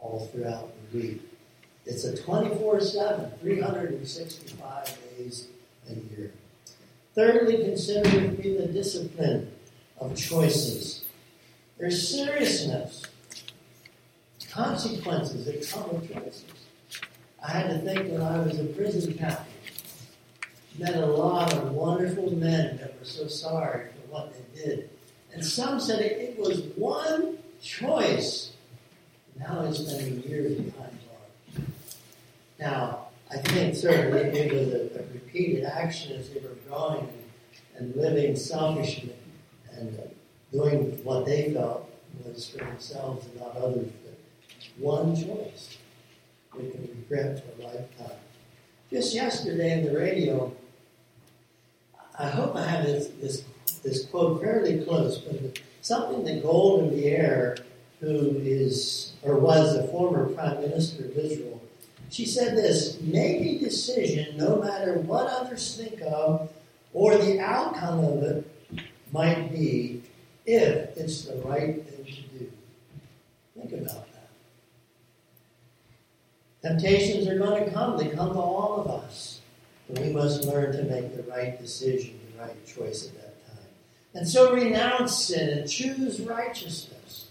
all 0.00 0.28
throughout 0.32 0.72
the 0.90 0.98
week. 0.98 1.22
It's 1.84 2.04
a 2.04 2.16
24 2.16 2.80
7, 2.80 3.30
365 3.40 4.98
days 5.16 5.46
a 5.88 5.94
year. 5.94 6.32
Thirdly, 7.16 7.64
consider 7.64 8.02
with 8.20 8.38
me 8.44 8.58
the 8.58 8.66
discipline 8.66 9.50
of 9.98 10.14
choices. 10.14 11.06
There's 11.78 12.06
seriousness, 12.08 13.04
consequences 14.50 15.46
that 15.46 15.66
come 15.70 15.94
with 15.94 16.12
choices. 16.12 16.44
I 17.42 17.52
had 17.52 17.68
to 17.70 17.78
think 17.78 18.12
when 18.12 18.20
I 18.20 18.38
was 18.40 18.60
a 18.60 18.64
prison 18.64 19.14
captain, 19.14 19.46
met 20.78 20.94
a 20.94 21.06
lot 21.06 21.54
of 21.54 21.72
wonderful 21.72 22.34
men 22.36 22.76
that 22.76 22.98
were 22.98 23.06
so 23.06 23.26
sorry 23.28 23.86
for 23.92 24.12
what 24.12 24.34
they 24.34 24.62
did. 24.62 24.90
And 25.32 25.42
some 25.42 25.80
said 25.80 26.00
it, 26.00 26.12
it 26.20 26.38
was 26.38 26.60
one 26.76 27.38
choice. 27.62 28.52
Now 29.38 29.62
they're 29.62 29.72
spending 29.72 30.22
years 30.22 30.54
behind 30.54 30.98
bars. 31.06 31.66
Now, 32.60 33.08
I 33.30 33.38
think 33.38 33.74
certainly 33.74 34.38
it 34.38 34.52
was 34.52 34.68
a, 34.74 35.00
a 35.00 35.06
repeated 35.14 35.64
action 35.64 36.12
as 36.12 36.28
they 36.28 36.40
were 36.40 36.55
growing 36.68 37.08
and, 37.76 37.94
living 37.94 38.36
selfishly 38.36 39.14
and 39.72 39.98
uh, 39.98 40.02
doing 40.52 40.98
what 41.04 41.26
they 41.26 41.52
felt 41.52 41.90
was 42.24 42.48
for 42.48 42.58
themselves 42.58 43.26
and 43.26 43.40
not 43.40 43.56
others. 43.56 43.90
But 44.04 44.18
one 44.78 45.14
choice 45.14 45.78
we 46.54 46.70
can 46.70 46.82
regret 46.82 47.42
for 47.44 47.62
a 47.62 47.64
lifetime. 47.66 48.18
Just 48.90 49.14
yesterday 49.14 49.78
in 49.78 49.84
the 49.84 49.98
radio, 49.98 50.54
I 52.18 52.28
hope 52.28 52.56
I 52.56 52.66
have 52.66 52.86
this, 52.86 53.08
this, 53.20 53.44
this 53.82 54.06
quote 54.06 54.40
fairly 54.40 54.84
close, 54.84 55.18
but 55.18 55.60
something 55.82 56.24
that 56.24 56.42
Golda 56.42 56.90
Meir, 56.90 57.58
who 58.00 58.40
is 58.42 59.12
or 59.22 59.38
was 59.38 59.76
the 59.76 59.88
former 59.88 60.26
prime 60.28 60.60
minister 60.60 61.04
of 61.04 61.16
Israel, 61.16 61.55
she 62.10 62.26
said 62.26 62.56
this 62.56 63.00
make 63.00 63.40
a 63.40 63.58
decision 63.58 64.36
no 64.36 64.56
matter 64.56 64.94
what 64.94 65.26
others 65.26 65.76
think 65.76 66.00
of 66.02 66.50
or 66.92 67.16
the 67.16 67.40
outcome 67.40 68.04
of 68.04 68.22
it 68.22 68.50
might 69.12 69.50
be 69.52 70.02
if 70.46 70.96
it's 70.96 71.24
the 71.24 71.36
right 71.38 71.84
thing 71.86 72.04
to 72.04 72.38
do. 72.38 72.50
Think 73.56 73.72
about 73.72 74.06
that. 74.12 74.30
Temptations 76.62 77.28
are 77.28 77.38
going 77.38 77.64
to 77.64 77.70
come, 77.70 77.96
they 77.96 78.08
come 78.08 78.32
to 78.32 78.38
all 78.38 78.80
of 78.80 78.86
us. 78.88 79.40
And 79.88 79.98
we 79.98 80.12
must 80.12 80.44
learn 80.44 80.72
to 80.72 80.82
make 80.84 81.16
the 81.16 81.22
right 81.30 81.58
decision, 81.60 82.18
the 82.32 82.42
right 82.42 82.66
choice 82.66 83.06
at 83.06 83.14
that 83.14 83.46
time. 83.46 83.66
And 84.14 84.28
so 84.28 84.52
renounce 84.52 85.26
sin 85.26 85.58
and 85.58 85.70
choose 85.70 86.20
righteousness. 86.20 87.26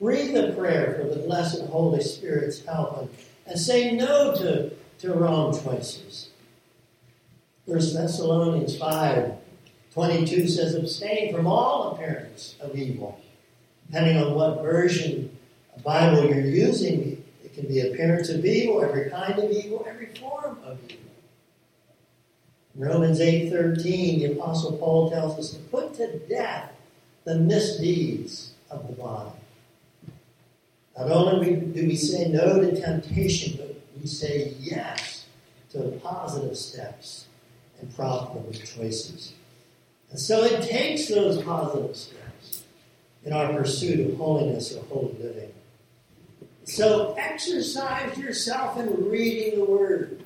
Breathe 0.00 0.36
a 0.36 0.52
prayer 0.52 0.98
for 0.98 1.14
the 1.14 1.20
blessed 1.20 1.62
Holy 1.66 2.02
Spirit's 2.02 2.64
help 2.64 2.98
and, 2.98 3.10
and 3.46 3.58
say 3.58 3.92
no 3.92 4.34
to, 4.34 4.70
to 5.00 5.12
wrong 5.12 5.58
choices. 5.62 6.30
1 7.66 7.78
Thessalonians 7.78 8.76
5 8.76 9.34
22 9.92 10.48
says, 10.48 10.74
abstain 10.74 11.34
from 11.34 11.46
all 11.46 11.92
appearance 11.92 12.56
of 12.60 12.74
evil. 12.74 13.20
Depending 13.86 14.16
on 14.16 14.34
what 14.34 14.62
version 14.62 15.36
of 15.76 15.82
Bible 15.82 16.24
you're 16.24 16.40
using, 16.40 17.22
it 17.44 17.52
can 17.52 17.66
be 17.66 17.80
appearance 17.80 18.30
of 18.30 18.42
evil, 18.44 18.82
every 18.82 19.10
kind 19.10 19.38
of 19.38 19.50
evil, 19.50 19.86
every 19.86 20.06
form 20.06 20.56
of 20.64 20.78
evil. 20.88 20.98
In 22.74 22.80
Romans 22.80 23.20
8.13, 23.20 23.82
the 23.84 24.32
Apostle 24.32 24.78
Paul 24.78 25.10
tells 25.10 25.38
us 25.38 25.50
to 25.50 25.58
put 25.64 25.94
to 25.96 26.18
death 26.20 26.72
the 27.24 27.34
misdeeds 27.34 28.54
of 28.70 28.86
the 28.86 28.94
body. 28.94 29.41
Not 30.96 31.10
only 31.10 31.56
do 31.56 31.86
we 31.86 31.96
say 31.96 32.28
no 32.28 32.60
to 32.60 32.80
temptation, 32.80 33.56
but 33.56 33.80
we 34.00 34.06
say 34.06 34.54
yes 34.60 35.24
to 35.70 35.80
positive 36.02 36.56
steps 36.56 37.26
and 37.80 37.94
profitable 37.96 38.52
choices. 38.52 39.32
And 40.10 40.20
so 40.20 40.44
it 40.44 40.62
takes 40.62 41.08
those 41.08 41.42
positive 41.42 41.96
steps 41.96 42.64
in 43.24 43.32
our 43.32 43.52
pursuit 43.52 44.10
of 44.10 44.16
holiness 44.18 44.76
or 44.76 44.84
holy 44.84 45.14
living. 45.14 45.52
So 46.64 47.14
exercise 47.18 48.16
yourself 48.18 48.78
in 48.78 49.10
reading 49.10 49.60
the 49.60 49.64
Word 49.64 50.22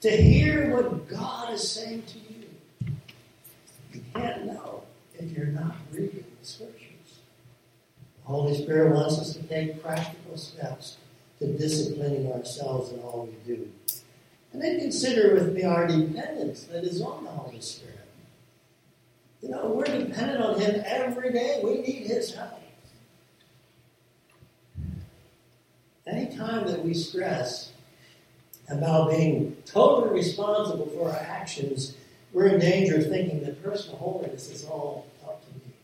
to 0.00 0.10
hear 0.10 0.74
what 0.74 1.08
God 1.08 1.52
is 1.52 1.70
saying 1.70 2.02
to 2.02 2.18
you. 2.18 2.94
You 3.92 4.02
can't 4.14 4.46
know 4.46 4.82
if 5.18 5.30
you're 5.30 5.46
not 5.46 5.76
reading 5.92 6.19
Holy 8.30 8.56
Spirit 8.62 8.94
wants 8.94 9.18
us 9.18 9.34
to 9.34 9.42
take 9.42 9.82
practical 9.82 10.36
steps 10.36 10.96
to 11.40 11.46
disciplining 11.46 12.32
ourselves 12.32 12.92
in 12.92 13.00
all 13.00 13.26
we 13.26 13.54
do. 13.54 13.68
And 14.52 14.62
then 14.62 14.78
consider 14.78 15.34
with 15.34 15.52
me 15.52 15.64
our 15.64 15.86
dependence 15.86 16.64
that 16.64 16.84
is 16.84 17.00
on 17.00 17.24
the 17.24 17.30
Holy 17.30 17.60
Spirit. 17.60 17.96
You 19.42 19.48
know, 19.48 19.68
we're 19.68 19.84
dependent 19.84 20.42
on 20.42 20.60
Him 20.60 20.82
every 20.84 21.32
day. 21.32 21.60
We 21.64 21.80
need 21.80 22.06
His 22.06 22.34
help. 22.34 22.60
Anytime 26.06 26.66
that 26.66 26.84
we 26.84 26.94
stress 26.94 27.72
about 28.68 29.10
being 29.10 29.56
totally 29.64 30.12
responsible 30.12 30.86
for 30.86 31.10
our 31.10 31.18
actions, 31.18 31.94
we're 32.32 32.48
in 32.48 32.60
danger 32.60 32.98
of 32.98 33.08
thinking 33.08 33.42
that 33.44 33.62
personal 33.62 33.96
holiness 33.96 34.50
is 34.50 34.64
all 34.64 35.06
up 35.24 35.42
to 35.46 35.54
me. 35.54 35.74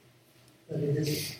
But 0.68 0.80
it 0.80 0.96
isn't. 0.96 1.38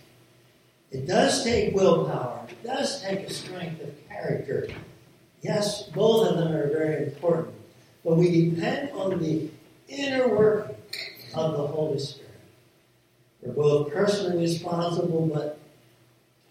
It 0.91 1.07
does 1.07 1.45
take 1.45 1.75
willpower. 1.75 2.47
It 2.49 2.63
does 2.65 3.03
take 3.03 3.21
a 3.21 3.33
strength 3.33 3.83
of 3.83 4.09
character. 4.09 4.69
Yes, 5.43 5.85
both 5.85 6.29
of 6.29 6.39
them 6.39 6.53
are 6.53 6.69
very 6.69 7.05
important. 7.07 7.55
But 8.05 8.17
we 8.17 8.51
depend 8.51 8.91
on 8.93 9.19
the 9.19 9.49
inner 9.89 10.29
work 10.29 10.77
of 11.35 11.53
the 11.53 11.67
Holy 11.67 11.99
Spirit. 11.99 12.31
We're 13.43 13.53
both 13.53 13.93
personally 13.93 14.39
responsible, 14.43 15.31
but 15.33 15.59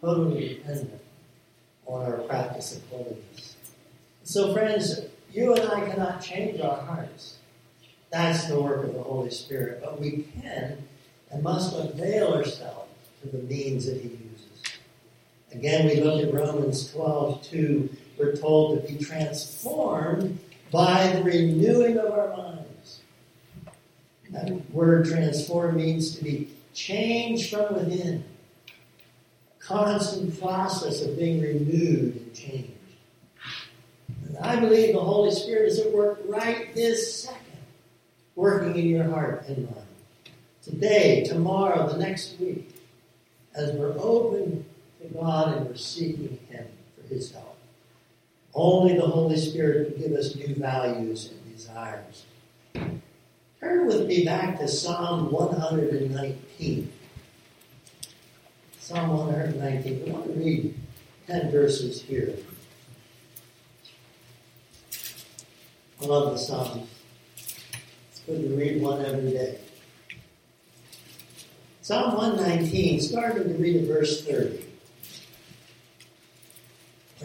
totally 0.02 0.50
dependent 0.50 1.02
on 1.86 2.06
our 2.06 2.18
practice 2.20 2.78
of 2.78 2.88
holiness. 2.90 3.56
So, 4.24 4.54
friends, 4.54 5.02
you 5.32 5.54
and 5.54 5.70
I 5.70 5.90
cannot 5.90 6.22
change 6.22 6.60
our 6.60 6.78
hearts. 6.78 7.38
That's 8.12 8.46
the 8.46 8.62
work 8.62 8.86
of 8.86 8.94
the 8.94 9.02
Holy 9.04 9.32
Spirit. 9.32 9.82
But 9.84 10.00
we 10.00 10.26
can 10.42 10.78
and 11.32 11.44
must 11.44 11.76
avail 11.78 12.34
ourselves 12.34 12.90
to 13.22 13.30
the 13.30 13.44
means 13.44 13.86
that 13.88 14.02
He. 14.02 14.25
Again, 15.56 15.88
we 15.88 16.02
look 16.02 16.22
at 16.22 16.34
Romans 16.34 16.92
12 16.92 17.44
2. 17.44 17.90
We're 18.18 18.36
told 18.36 18.82
to 18.86 18.94
be 18.94 19.04
transformed 19.04 20.38
by 20.70 21.08
the 21.08 21.24
renewing 21.24 21.98
of 21.98 22.12
our 22.12 22.36
minds. 22.36 23.00
That 24.32 24.70
word 24.72 25.06
transform 25.06 25.78
means 25.78 26.18
to 26.18 26.24
be 26.24 26.50
changed 26.74 27.52
from 27.52 27.74
within. 27.74 28.26
Constant 29.60 30.40
process 30.42 31.02
of 31.02 31.18
being 31.18 31.42
renewed 31.42 32.18
and 32.18 32.36
changed. 32.36 32.72
And 34.28 34.38
I 34.40 34.60
believe 34.60 34.94
the 34.94 35.00
Holy 35.00 35.32
Spirit 35.32 35.70
is 35.70 35.80
at 35.80 35.92
work 35.94 36.20
right 36.26 36.76
this 36.76 37.24
second, 37.24 37.60
working 38.36 38.76
in 38.76 38.88
your 38.88 39.06
heart 39.06 39.46
and 39.48 39.66
mind. 39.66 39.88
Today, 40.64 41.24
tomorrow, 41.24 41.88
the 41.88 41.98
next 41.98 42.38
week, 42.40 42.76
as 43.56 43.72
we're 43.72 43.96
open 43.98 44.66
to 45.02 45.08
God 45.10 45.58
and 45.58 45.68
we're 45.68 45.76
seeking 45.76 46.40
Him 46.50 46.66
for 46.96 47.14
His 47.14 47.32
help. 47.32 47.58
Only 48.54 48.96
the 48.96 49.06
Holy 49.06 49.38
Spirit 49.38 49.94
can 49.94 50.02
give 50.02 50.18
us 50.18 50.36
new 50.36 50.56
values 50.56 51.32
and 51.32 51.56
desires. 51.56 52.26
Turn 53.60 53.88
with 53.88 54.08
me 54.08 54.24
back 54.24 54.60
to 54.60 54.68
Psalm 54.68 55.32
119. 55.32 56.92
Psalm 58.80 59.10
119. 59.10 60.04
I 60.08 60.12
want 60.12 60.26
to 60.26 60.32
read 60.34 60.76
10 61.28 61.52
verses 61.52 62.02
here. 62.02 62.36
I 66.02 66.06
love 66.06 66.34
the 66.34 66.38
Psalms. 66.38 66.88
It's 67.36 68.22
good 68.26 68.42
to 68.42 68.56
read 68.56 68.82
one 68.82 69.06
every 69.06 69.32
day. 69.32 69.58
Psalm 71.82 72.16
119, 72.16 73.02
starting 73.02 73.44
to 73.44 73.54
read 73.56 73.76
at 73.78 73.88
verse 73.88 74.26
30. 74.26 74.66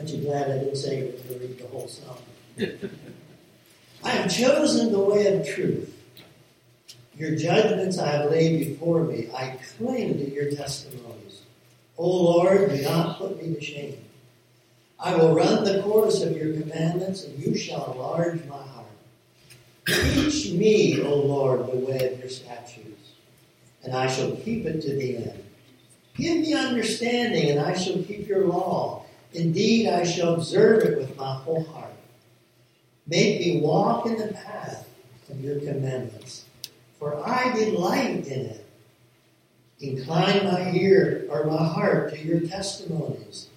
Aren't 0.00 0.14
you 0.14 0.22
glad 0.22 0.50
I 0.50 0.58
didn't 0.60 0.76
say 0.76 1.02
we 1.02 1.10
to 1.10 1.38
read 1.40 1.58
the 1.58 1.66
whole 1.66 1.86
psalm? 1.86 2.16
I 4.02 4.08
have 4.08 4.34
chosen 4.34 4.92
the 4.92 4.98
way 4.98 5.26
of 5.26 5.46
truth. 5.46 5.94
Your 7.18 7.36
judgments 7.36 7.98
I 7.98 8.08
have 8.08 8.30
laid 8.30 8.60
before 8.60 9.04
me. 9.04 9.28
I 9.36 9.58
cling 9.76 10.14
to 10.14 10.30
your 10.30 10.52
testimonies. 10.52 11.42
O 11.98 12.08
Lord, 12.08 12.70
do 12.70 12.80
not 12.80 13.18
put 13.18 13.42
me 13.42 13.54
to 13.54 13.60
shame. 13.60 13.98
I 14.98 15.14
will 15.16 15.34
run 15.34 15.64
the 15.64 15.82
course 15.82 16.22
of 16.22 16.34
your 16.34 16.58
commandments, 16.58 17.24
and 17.24 17.38
you 17.38 17.54
shall 17.54 17.92
enlarge 17.92 18.42
my 18.46 18.56
heart. 18.56 18.86
Teach 19.86 20.52
me, 20.52 21.02
O 21.02 21.14
Lord, 21.14 21.66
the 21.66 21.76
way 21.76 22.10
of 22.10 22.20
your 22.20 22.30
statutes, 22.30 23.10
and 23.84 23.92
I 23.92 24.06
shall 24.06 24.30
keep 24.36 24.64
it 24.64 24.80
to 24.80 24.94
the 24.94 25.16
end. 25.18 25.44
Give 26.14 26.38
me 26.38 26.54
understanding, 26.54 27.50
and 27.50 27.60
I 27.60 27.76
shall 27.76 28.02
keep 28.02 28.26
your 28.26 28.46
law. 28.46 28.99
Indeed, 29.32 29.88
I 29.88 30.04
shall 30.04 30.34
observe 30.34 30.82
it 30.82 30.98
with 30.98 31.16
my 31.16 31.34
whole 31.34 31.64
heart. 31.64 31.92
Make 33.06 33.40
me 33.40 33.60
walk 33.60 34.06
in 34.06 34.16
the 34.16 34.32
path 34.32 34.88
of 35.28 35.42
your 35.42 35.60
commandments, 35.60 36.44
for 36.98 37.26
I 37.26 37.52
delight 37.54 38.26
in 38.26 38.46
it. 38.46 38.66
Incline 39.80 40.44
my 40.44 40.72
ear 40.72 41.26
or 41.30 41.44
my 41.44 41.64
heart 41.64 42.14
to 42.14 42.22
your 42.22 42.40
testimonies, 42.40 43.48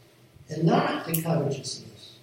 and 0.49 0.63
not 0.63 1.05
to 1.05 1.21
covetousness. 1.21 2.17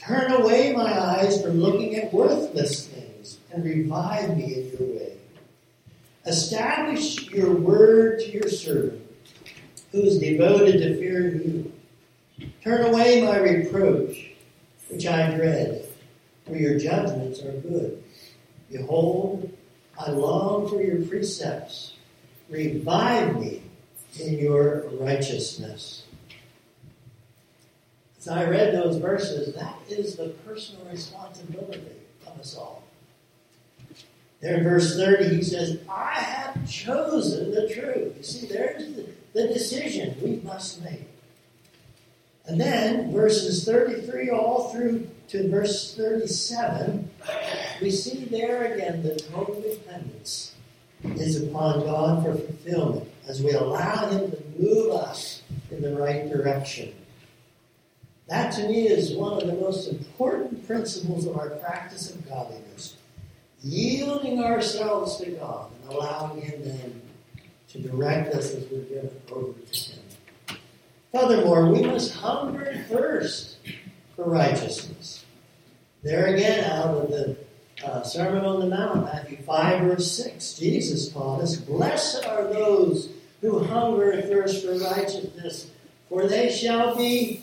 Turn 0.00 0.32
away 0.32 0.72
my 0.72 0.98
eyes 0.98 1.40
from 1.42 1.60
looking 1.60 1.94
at 1.96 2.12
worthless 2.12 2.86
things, 2.86 3.38
and 3.52 3.64
revive 3.64 4.36
me 4.36 4.54
in 4.54 4.70
your 4.70 4.98
way. 4.98 5.12
Establish 6.26 7.30
your 7.30 7.52
word 7.52 8.20
to 8.20 8.30
your 8.30 8.48
servant, 8.48 9.02
who 9.92 10.02
is 10.02 10.18
devoted 10.18 10.78
to 10.78 10.98
fearing 10.98 11.42
you. 11.42 11.72
Turn 12.62 12.84
away 12.84 13.22
my 13.22 13.38
reproach, 13.38 14.32
which 14.88 15.06
I 15.06 15.34
dread, 15.34 15.86
for 16.46 16.56
your 16.56 16.78
judgments 16.78 17.40
are 17.42 17.52
good. 17.52 18.02
Behold, 18.70 19.50
I 19.98 20.10
long 20.10 20.68
for 20.68 20.82
your 20.82 21.02
precepts. 21.06 21.94
Revive 22.50 23.40
me 23.40 23.62
in 24.18 24.38
your 24.38 24.88
righteousness. 25.00 26.04
As 28.18 28.28
I 28.28 28.44
read 28.44 28.74
those 28.74 28.96
verses, 28.96 29.54
that 29.54 29.76
is 29.88 30.16
the 30.16 30.28
personal 30.46 30.84
responsibility 30.90 31.80
of 32.26 32.38
us 32.38 32.56
all. 32.56 32.82
There 34.40 34.56
in 34.56 34.64
verse 34.64 34.96
30, 34.96 35.36
he 35.36 35.42
says, 35.42 35.78
I 35.88 36.12
have 36.14 36.70
chosen 36.70 37.50
the 37.52 37.68
truth. 37.68 38.14
You 38.16 38.22
see, 38.22 38.46
there's 38.46 38.94
the, 38.94 39.06
the 39.32 39.48
decision 39.48 40.16
we 40.22 40.36
must 40.42 40.82
make. 40.82 41.09
And 42.50 42.60
then 42.60 43.12
verses 43.12 43.64
33 43.64 44.30
all 44.30 44.72
through 44.72 45.08
to 45.28 45.48
verse 45.48 45.94
37, 45.94 47.08
we 47.80 47.92
see 47.92 48.24
there 48.24 48.74
again 48.74 49.04
the 49.04 49.14
total 49.14 49.60
dependence 49.60 50.56
is 51.04 51.40
upon 51.40 51.84
God 51.84 52.24
for 52.24 52.34
fulfillment 52.34 53.08
as 53.28 53.40
we 53.40 53.52
allow 53.52 54.08
Him 54.08 54.32
to 54.32 54.42
move 54.58 54.90
us 54.96 55.42
in 55.70 55.80
the 55.80 55.94
right 55.94 56.28
direction. 56.28 56.92
That 58.26 58.50
to 58.54 58.66
me 58.66 58.88
is 58.88 59.14
one 59.14 59.40
of 59.40 59.46
the 59.46 59.54
most 59.54 59.88
important 59.88 60.66
principles 60.66 61.26
of 61.26 61.38
our 61.38 61.50
practice 61.50 62.12
of 62.12 62.28
godliness. 62.28 62.96
Yielding 63.62 64.42
ourselves 64.42 65.18
to 65.18 65.30
God 65.30 65.70
and 65.84 65.92
allowing 65.92 66.42
Him 66.42 66.64
then 66.64 67.02
to 67.68 67.78
direct 67.78 68.34
us 68.34 68.52
as 68.54 68.68
we're 68.72 68.80
given 68.80 69.12
over 69.30 69.52
to 69.52 69.92
Him. 69.92 69.99
Furthermore, 71.12 71.70
we 71.70 71.82
must 71.82 72.14
hunger 72.14 72.62
and 72.62 72.86
thirst 72.86 73.56
for 74.14 74.30
righteousness. 74.30 75.24
There 76.02 76.26
again, 76.26 76.64
out 76.64 76.94
of 76.94 77.10
the 77.10 77.36
uh, 77.84 78.02
Sermon 78.02 78.44
on 78.44 78.60
the 78.60 78.66
Mount, 78.66 79.04
Matthew 79.04 79.38
5, 79.42 79.82
verse 79.82 80.12
6, 80.12 80.54
Jesus 80.54 81.08
taught 81.08 81.40
us, 81.40 81.56
Blessed 81.56 82.24
are 82.26 82.44
those 82.44 83.10
who 83.40 83.64
hunger 83.64 84.10
and 84.12 84.28
thirst 84.28 84.64
for 84.64 84.78
righteousness, 84.78 85.70
for 86.08 86.26
they 86.26 86.50
shall 86.50 86.96
be 86.96 87.42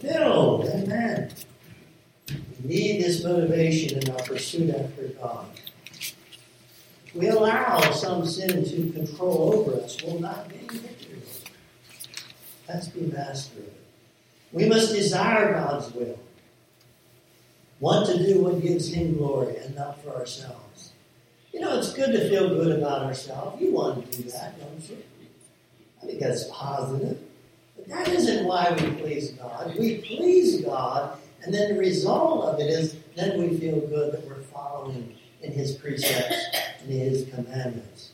filled. 0.00 0.66
Amen. 0.66 1.30
We 2.62 2.68
need 2.68 3.02
this 3.02 3.24
motivation 3.24 3.98
in 3.98 4.10
our 4.10 4.22
pursuit 4.22 4.74
after 4.74 5.08
God. 5.20 5.46
We 7.14 7.28
allow 7.28 7.80
some 7.90 8.24
sin 8.24 8.64
to 8.64 8.92
control 8.92 9.54
over 9.54 9.82
us, 9.82 10.02
we'll 10.02 10.20
not 10.20 10.48
gain 10.48 10.68
victory. 10.68 11.22
Let's 12.72 12.88
be 12.88 13.02
master 13.02 13.58
of 13.58 13.66
it. 13.66 13.80
We 14.52 14.66
must 14.66 14.94
desire 14.94 15.52
God's 15.52 15.92
will. 15.92 16.18
Want 17.80 18.06
to 18.06 18.18
do 18.24 18.40
what 18.40 18.62
gives 18.62 18.92
Him 18.92 19.16
glory 19.18 19.56
and 19.56 19.74
not 19.74 20.02
for 20.02 20.10
ourselves. 20.10 20.92
You 21.52 21.60
know, 21.60 21.78
it's 21.78 21.92
good 21.92 22.12
to 22.12 22.28
feel 22.30 22.48
good 22.48 22.78
about 22.78 23.02
ourselves. 23.02 23.60
You 23.60 23.72
want 23.72 24.10
to 24.10 24.22
do 24.22 24.30
that, 24.30 24.58
don't 24.58 24.88
you? 24.88 24.98
I 26.02 26.06
think 26.06 26.20
that's 26.20 26.44
positive. 26.50 27.18
But 27.76 27.88
that 27.88 28.08
isn't 28.08 28.46
why 28.46 28.74
we 28.80 28.90
please 28.92 29.32
God. 29.32 29.76
We 29.78 29.98
please 29.98 30.62
God, 30.62 31.18
and 31.42 31.52
then 31.52 31.74
the 31.74 31.80
result 31.80 32.44
of 32.44 32.60
it 32.60 32.70
is 32.70 32.96
then 33.16 33.38
we 33.38 33.58
feel 33.58 33.80
good 33.80 34.12
that 34.12 34.26
we're 34.26 34.42
following 34.44 35.14
in 35.42 35.52
His 35.52 35.72
precepts 35.72 36.36
and 36.80 36.90
His 36.90 37.28
commandments. 37.34 38.12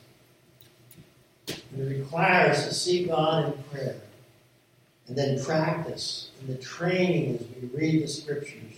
And 1.46 1.82
it 1.82 1.98
requires 2.00 2.64
to 2.64 2.74
see 2.74 3.06
God 3.06 3.54
in 3.54 3.62
prayer 3.64 4.00
and 5.08 5.16
then 5.16 5.42
practice 5.42 6.30
and 6.40 6.48
the 6.48 6.62
training 6.62 7.36
as 7.36 7.62
we 7.62 7.68
read 7.78 8.02
the 8.02 8.08
scriptures. 8.08 8.74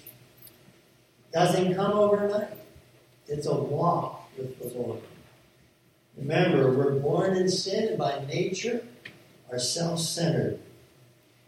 Doesn't 1.32 1.74
come 1.74 1.92
overnight. 1.92 2.56
It's 3.28 3.46
a 3.46 3.54
walk 3.54 4.30
with 4.36 4.58
the 4.58 4.78
Lord. 4.78 5.00
Remember, 6.16 6.72
we're 6.72 6.98
born 6.98 7.36
in 7.36 7.48
sin 7.48 7.96
by 7.96 8.24
nature 8.26 8.84
are 9.50 9.58
self-centered. 9.58 10.58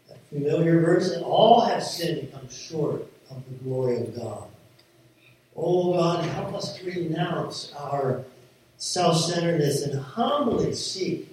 That 0.07 0.17
familiar 0.29 0.81
verse, 0.81 1.11
and 1.11 1.23
all 1.23 1.61
have 1.61 1.83
sinned 1.83 2.19
and 2.19 2.33
come 2.33 2.49
short 2.49 3.07
of 3.29 3.43
the 3.49 3.63
glory 3.63 3.97
of 3.97 4.15
God. 4.15 4.47
Oh 5.55 5.93
God, 5.93 6.25
help 6.25 6.53
us 6.53 6.77
to 6.77 6.85
renounce 6.85 7.71
our 7.77 8.23
self-centeredness 8.77 9.83
and 9.83 9.99
humbly 9.99 10.73
seek 10.73 11.29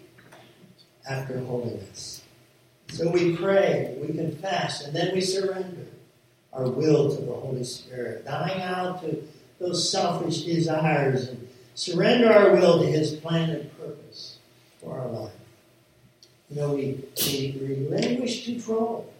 after 1.08 1.40
holiness. 1.40 2.19
So 2.92 3.08
we 3.10 3.36
pray, 3.36 3.96
we 4.00 4.08
confess, 4.08 4.84
and 4.84 4.94
then 4.94 5.14
we 5.14 5.20
surrender 5.20 5.86
our 6.52 6.68
will 6.68 7.14
to 7.14 7.22
the 7.22 7.32
Holy 7.32 7.64
Spirit, 7.64 8.24
dying 8.24 8.60
out 8.62 9.02
to 9.02 9.22
those 9.58 9.90
selfish 9.90 10.42
desires 10.42 11.28
and 11.28 11.48
surrender 11.74 12.32
our 12.32 12.52
will 12.52 12.80
to 12.80 12.86
His 12.86 13.14
plan 13.14 13.50
and 13.50 13.78
purpose 13.78 14.38
for 14.80 14.98
our 14.98 15.08
life. 15.08 15.32
You 16.50 16.56
know, 16.56 16.74
we, 16.74 17.04
we 17.26 17.56
relinquish 17.60 18.44
control 18.44 19.12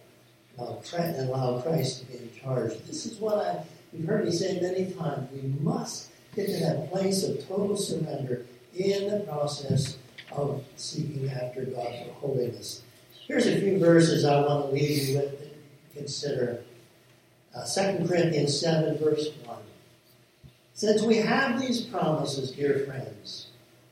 and 0.57 1.29
allow 1.29 1.61
Christ 1.61 2.01
to 2.01 2.05
be 2.05 2.17
in 2.17 2.29
charge. 2.39 2.73
This 2.85 3.05
is 3.05 3.19
what 3.19 3.37
I, 3.37 3.63
you've 3.93 4.07
heard 4.07 4.25
me 4.25 4.31
say 4.31 4.59
many 4.59 4.91
times. 4.91 5.29
We 5.31 5.47
must 5.61 6.09
get 6.35 6.47
to 6.47 6.59
that 6.59 6.91
place 6.91 7.23
of 7.23 7.47
total 7.47 7.77
surrender 7.77 8.45
in 8.75 9.09
the 9.09 9.21
process 9.21 9.97
of 10.31 10.63
seeking 10.75 11.29
after 11.29 11.65
God 11.65 11.93
for 12.05 12.13
holiness. 12.27 12.83
Here's 13.31 13.47
a 13.47 13.61
few 13.61 13.79
verses 13.79 14.25
I 14.25 14.41
want 14.41 14.65
to 14.65 14.71
leave 14.73 15.07
you 15.07 15.15
with 15.19 15.39
to 15.39 15.97
consider. 15.97 16.65
Uh, 17.55 17.65
2 17.65 18.05
Corinthians 18.05 18.59
7, 18.59 18.97
verse 18.97 19.29
1. 19.45 19.57
Since 20.73 21.01
we 21.03 21.15
have 21.15 21.57
these 21.57 21.79
promises, 21.79 22.51
dear 22.51 22.79
friends, 22.79 23.47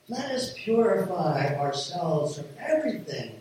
let 0.10 0.25
us 0.32 0.52
purify 0.58 1.56
ourselves 1.56 2.36
from 2.36 2.47
everything 2.60 3.32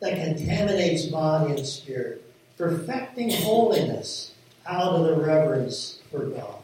that 0.00 0.22
contaminates 0.22 1.06
body 1.06 1.54
and 1.54 1.66
spirit, 1.66 2.22
perfecting 2.58 3.30
holiness 3.30 4.34
out 4.66 4.92
of 4.92 5.06
the 5.06 5.24
reverence 5.24 6.00
for 6.10 6.26
God. 6.26 6.62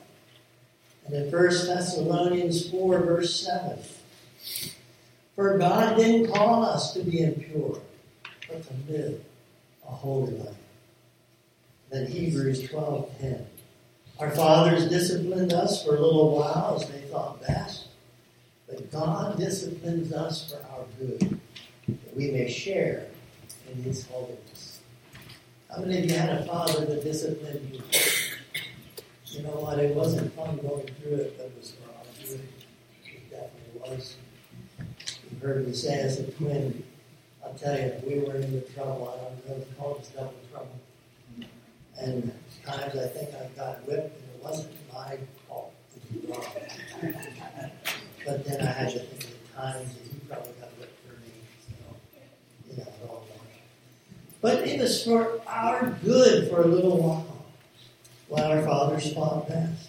And 1.07 1.15
in 1.15 1.33
1 1.33 1.33
Thessalonians 1.33 2.69
4, 2.71 3.01
verse 3.01 3.41
7, 3.41 3.79
for 5.35 5.57
God 5.57 5.97
didn't 5.97 6.31
call 6.31 6.63
us 6.63 6.93
to 6.93 7.01
be 7.01 7.23
impure 7.23 7.81
but 8.49 8.63
to 8.67 8.93
live 8.93 9.25
a 9.87 9.91
holy 9.91 10.33
life. 10.33 10.55
Then 11.91 12.07
Hebrews 12.07 12.69
12:10. 12.69 13.47
Our 14.19 14.31
fathers 14.31 14.89
disciplined 14.89 15.53
us 15.53 15.85
for 15.85 15.97
a 15.97 16.01
little 16.01 16.37
while 16.37 16.79
as 16.81 16.89
they 16.89 17.01
thought 17.03 17.41
best, 17.47 17.89
but 18.67 18.91
God 18.91 19.39
disciplines 19.39 20.13
us 20.13 20.51
for 20.51 20.67
our 20.73 20.85
good, 20.99 21.39
that 21.87 22.17
we 22.17 22.31
may 22.31 22.51
share 22.51 23.07
in 23.71 23.83
His 23.83 24.07
holiness. 24.07 24.81
How 25.71 25.83
many 25.83 25.99
of 25.99 26.05
you 26.07 26.17
had 26.17 26.31
a 26.31 26.47
father 26.47 26.87
that 26.87 27.05
disciplined 27.05 27.71
you? 27.73 27.83
You 29.27 29.43
know 29.43 29.51
what? 29.51 29.79
It 29.79 29.95
wasn't 29.95 30.33
fun 30.35 30.57
going 30.57 30.87
through 31.01 31.17
it, 31.17 31.37
but 31.37 31.47
it 31.47 31.53
was 31.59 31.75
our. 31.85 32.05
It 32.23 33.31
definitely 33.31 33.81
was. 33.83 34.17
You 34.79 35.39
heard 35.47 35.67
me 35.67 35.75
say 35.75 36.01
as 36.01 36.19
a 36.21 36.31
twin, 36.33 36.83
I'll 37.57 37.63
tell 37.63 37.79
you, 37.79 37.93
we 38.07 38.19
were 38.19 38.37
into 38.37 38.61
trouble. 38.75 39.15
I 39.15 39.17
don't 39.25 39.49
know 39.49 39.55
if 39.57 39.69
it's 39.69 39.79
called 39.79 40.07
double 40.15 40.35
trouble. 40.53 40.79
And 41.99 42.31
times 42.67 42.95
I 42.95 43.07
think 43.09 43.31
I 43.31 43.49
got 43.57 43.87
whipped, 43.87 44.21
and 44.21 44.31
it 44.35 44.43
wasn't 44.43 44.73
my 44.93 45.17
fault. 45.49 45.73
but 48.27 48.45
then 48.45 48.61
I 48.61 48.71
had 48.73 48.91
to 48.91 48.99
think 48.99 49.25
of 49.25 49.31
the 49.31 49.57
times 49.57 49.95
that 49.95 50.03
he 50.03 50.19
probably 50.29 50.53
got 50.61 50.69
whipped 50.79 51.01
for 51.07 51.15
me. 51.15 51.33
So, 51.67 51.77
you 52.71 52.77
know, 52.77 52.83
it 52.83 53.09
all 53.09 53.25
But 54.43 54.69
it 54.69 54.79
was 54.79 55.03
for 55.03 55.41
our 55.47 55.97
good 56.05 56.51
for 56.51 56.61
a 56.61 56.67
little 56.67 56.99
while, 56.99 57.47
while 58.29 58.53
our 58.53 58.63
fathers 58.63 59.15
fought 59.15 59.49
best. 59.49 59.89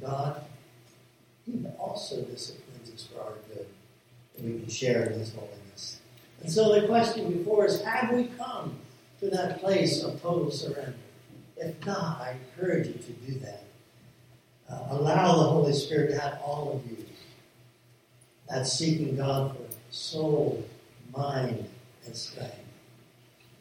God, 0.00 0.44
He 1.44 1.66
also 1.76 2.22
disciplines 2.22 2.94
us 2.94 3.08
for 3.12 3.20
our 3.20 3.34
good, 3.52 3.66
and 4.38 4.54
we 4.54 4.60
can 4.60 4.70
share 4.70 5.10
in 5.10 5.18
His 5.18 5.34
holiness. 5.34 5.59
And 6.42 6.50
so 6.50 6.80
the 6.80 6.86
question 6.86 7.32
before 7.32 7.66
us 7.66 7.82
have 7.82 8.12
we 8.12 8.24
come 8.38 8.78
to 9.20 9.30
that 9.30 9.60
place 9.60 10.02
of 10.02 10.20
total 10.22 10.50
surrender? 10.50 10.94
If 11.56 11.84
not, 11.84 12.20
I 12.20 12.36
encourage 12.56 12.86
you 12.86 12.94
to 12.94 13.12
do 13.12 13.38
that. 13.40 13.64
Uh, 14.70 14.86
allow 14.90 15.36
the 15.36 15.48
Holy 15.48 15.72
Spirit 15.72 16.10
to 16.12 16.18
have 16.18 16.40
all 16.42 16.72
of 16.72 16.90
you. 16.90 17.04
That's 18.48 18.72
seeking 18.72 19.16
God 19.16 19.56
for 19.56 19.62
soul, 19.90 20.64
mind, 21.14 21.68
and 22.06 22.16
strength. 22.16 22.56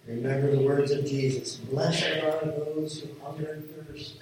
Remember 0.07 0.55
the 0.55 0.63
words 0.63 0.91
of 0.91 1.05
Jesus 1.05 1.57
Blessed 1.57 2.23
are 2.23 2.45
those 2.45 3.01
who 3.01 3.09
hunger 3.23 3.53
and 3.53 3.87
thirst 3.87 4.15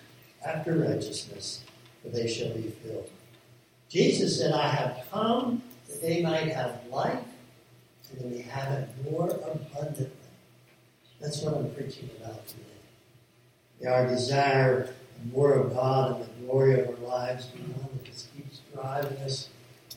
after 0.46 0.78
righteousness, 0.78 1.64
for 2.02 2.10
they 2.10 2.28
shall 2.28 2.54
be 2.54 2.74
filled. 2.84 3.10
Jesus 3.90 4.38
said, 4.38 4.52
I 4.52 4.68
have 4.68 5.06
come 5.12 5.62
that 5.88 6.02
they 6.02 6.22
might 6.22 6.50
have 6.50 6.82
life 6.90 7.24
and 8.20 8.32
we 8.32 8.42
have 8.42 8.72
it 8.74 8.90
more 9.10 9.30
abundantly. 9.30 10.10
That's 11.20 11.42
what 11.42 11.56
I'm 11.56 11.72
preaching 11.72 12.10
about 12.20 12.48
today. 12.48 13.90
Our 13.90 14.08
desire 14.08 14.94
more 15.34 15.54
of 15.54 15.74
God 15.74 16.22
and 16.22 16.26
the 16.26 16.46
glory 16.46 16.80
of 16.80 16.90
our 16.90 17.08
lives 17.08 17.48
be 17.48 17.62
one 17.62 17.90
that 17.94 18.04
just 18.06 18.34
keeps 18.36 18.62
driving 18.74 19.18
us 19.20 19.50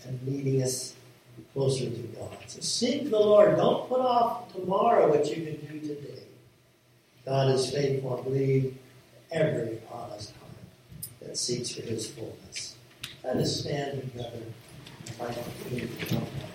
and 0.06 0.18
leading 0.26 0.62
us 0.62 0.94
closer 1.52 1.84
to 1.84 2.02
God. 2.18 2.36
So 2.46 2.60
seek 2.60 3.10
the 3.10 3.18
Lord. 3.18 3.56
Don't 3.56 3.88
put 3.88 4.00
off 4.00 4.52
tomorrow 4.52 5.08
what 5.08 5.26
you 5.26 5.44
can 5.44 5.66
do 5.66 5.80
today. 5.80 6.22
God 7.24 7.50
is 7.50 7.70
faithful 7.70 8.16
and 8.16 8.24
believe 8.24 8.78
every 9.30 9.80
honest 9.92 10.32
heart 10.36 10.50
that 11.22 11.36
seeks 11.36 11.70
for 11.70 11.82
his 11.82 12.10
fullness. 12.10 12.76
Let 13.22 13.36
us 13.36 13.60
stand 13.60 14.00
together 14.00 14.40
and 15.06 15.14
find 15.16 15.36
out 15.36 16.49